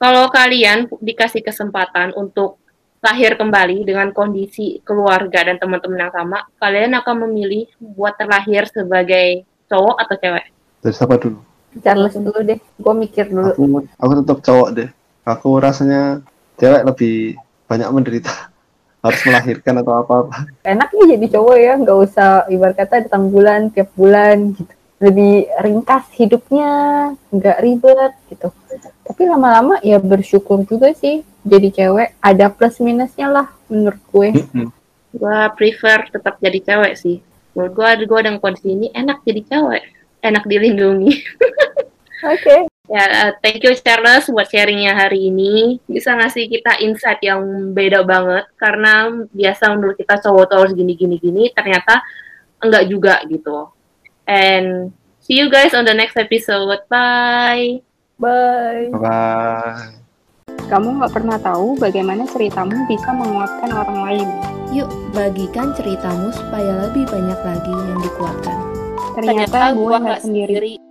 Kalau 0.00 0.32
kalian 0.32 0.88
dikasih 0.98 1.44
kesempatan 1.44 2.16
untuk 2.16 2.56
lahir 3.04 3.36
kembali 3.36 3.84
dengan 3.84 4.12
kondisi 4.16 4.80
keluarga 4.80 5.44
dan 5.44 5.60
teman-teman 5.60 6.08
yang 6.08 6.12
sama, 6.12 6.48
kalian 6.56 6.96
akan 6.96 7.28
memilih 7.28 7.68
buat 7.78 8.16
terlahir 8.16 8.64
sebagai 8.68 9.44
cowok 9.70 9.96
atau 10.02 10.16
cewek? 10.18 10.44
Dari 10.82 10.94
siapa 10.94 11.14
dulu? 11.16 11.38
Charles 11.78 12.18
dulu 12.18 12.38
deh 12.42 12.58
gue 12.58 12.94
mikir 12.98 13.30
dulu 13.30 13.54
Aku 13.54 13.64
aku 14.02 14.12
tetap 14.26 14.38
cowok 14.42 14.68
deh. 14.74 14.88
Aku 15.22 15.48
rasanya 15.62 16.18
cewek 16.58 16.82
lebih 16.82 17.38
banyak 17.70 17.86
menderita 17.94 18.50
harus 19.06 19.20
melahirkan 19.24 19.80
atau 19.80 20.02
apa-apa. 20.02 20.50
enaknya 20.66 21.16
jadi 21.16 21.26
cowok 21.38 21.56
ya 21.56 21.72
nggak 21.78 21.98
usah 22.04 22.44
ibarat 22.52 22.76
kata 22.76 23.08
datang 23.08 23.32
bulan 23.32 23.70
tiap 23.72 23.88
bulan 23.96 24.52
gitu 24.52 24.74
lebih 25.00 25.48
ringkas 25.64 26.04
hidupnya 26.20 26.70
nggak 27.32 27.58
ribet 27.64 28.12
gitu 28.28 28.52
tapi 29.08 29.22
lama-lama 29.24 29.80
ya 29.80 29.96
bersyukur 29.96 30.60
juga 30.68 30.92
sih 30.92 31.24
jadi 31.48 31.72
cewek 31.72 32.20
ada 32.20 32.52
plus 32.52 32.76
minusnya 32.84 33.32
lah 33.32 33.46
menurut 33.72 34.02
gue 34.12 34.28
Gue 35.10 35.38
prefer 35.58 36.06
tetap 36.06 36.38
jadi 36.38 36.58
cewek 36.62 36.94
sih. 36.94 37.18
Menurut 37.54 37.72
gue, 37.74 37.88
gue 38.06 38.20
dengan 38.22 38.38
kondisi 38.38 38.74
ini 38.74 38.88
enak 38.94 39.22
jadi 39.26 39.40
cewek. 39.46 39.84
Enak 40.20 40.44
dilindungi. 40.46 41.12
oke 42.32 42.70
Ya, 42.90 43.06
uh, 43.06 43.30
thank 43.38 43.62
you 43.62 43.70
Charles 43.78 44.26
buat 44.34 44.50
sharingnya 44.50 44.98
hari 44.98 45.30
ini. 45.30 45.78
Bisa 45.86 46.10
ngasih 46.10 46.50
kita 46.50 46.82
insight 46.82 47.22
yang 47.22 47.70
beda 47.70 48.02
banget. 48.02 48.50
Karena 48.58 49.14
biasa 49.30 49.78
menurut 49.78 49.94
kita 49.94 50.18
cowok 50.18 50.50
tuh 50.50 50.58
harus 50.58 50.74
gini-gini-gini, 50.74 51.54
ternyata 51.54 52.02
enggak 52.58 52.90
juga 52.90 53.22
gitu. 53.30 53.70
And 54.26 54.90
see 55.22 55.38
you 55.38 55.46
guys 55.46 55.70
on 55.70 55.86
the 55.86 55.94
next 55.94 56.18
episode. 56.18 56.82
Bye! 56.90 57.78
bye 58.18 58.90
Bye. 58.90 59.99
Kamu 60.68 61.00
nggak 61.00 61.12
pernah 61.14 61.38
tahu 61.40 61.78
bagaimana 61.78 62.28
ceritamu 62.28 62.74
bisa 62.90 63.10
menguatkan 63.14 63.70
orang 63.72 63.98
lain. 64.04 64.28
Yuk, 64.74 64.90
bagikan 65.14 65.72
ceritamu 65.74 66.34
supaya 66.34 66.90
lebih 66.90 67.06
banyak 67.08 67.40
lagi 67.40 67.74
yang 67.74 68.00
dikuatkan. 68.02 68.56
ternyata, 69.10 69.74
gue 69.74 69.96
nggak 70.00 70.22
sendiri 70.22 70.89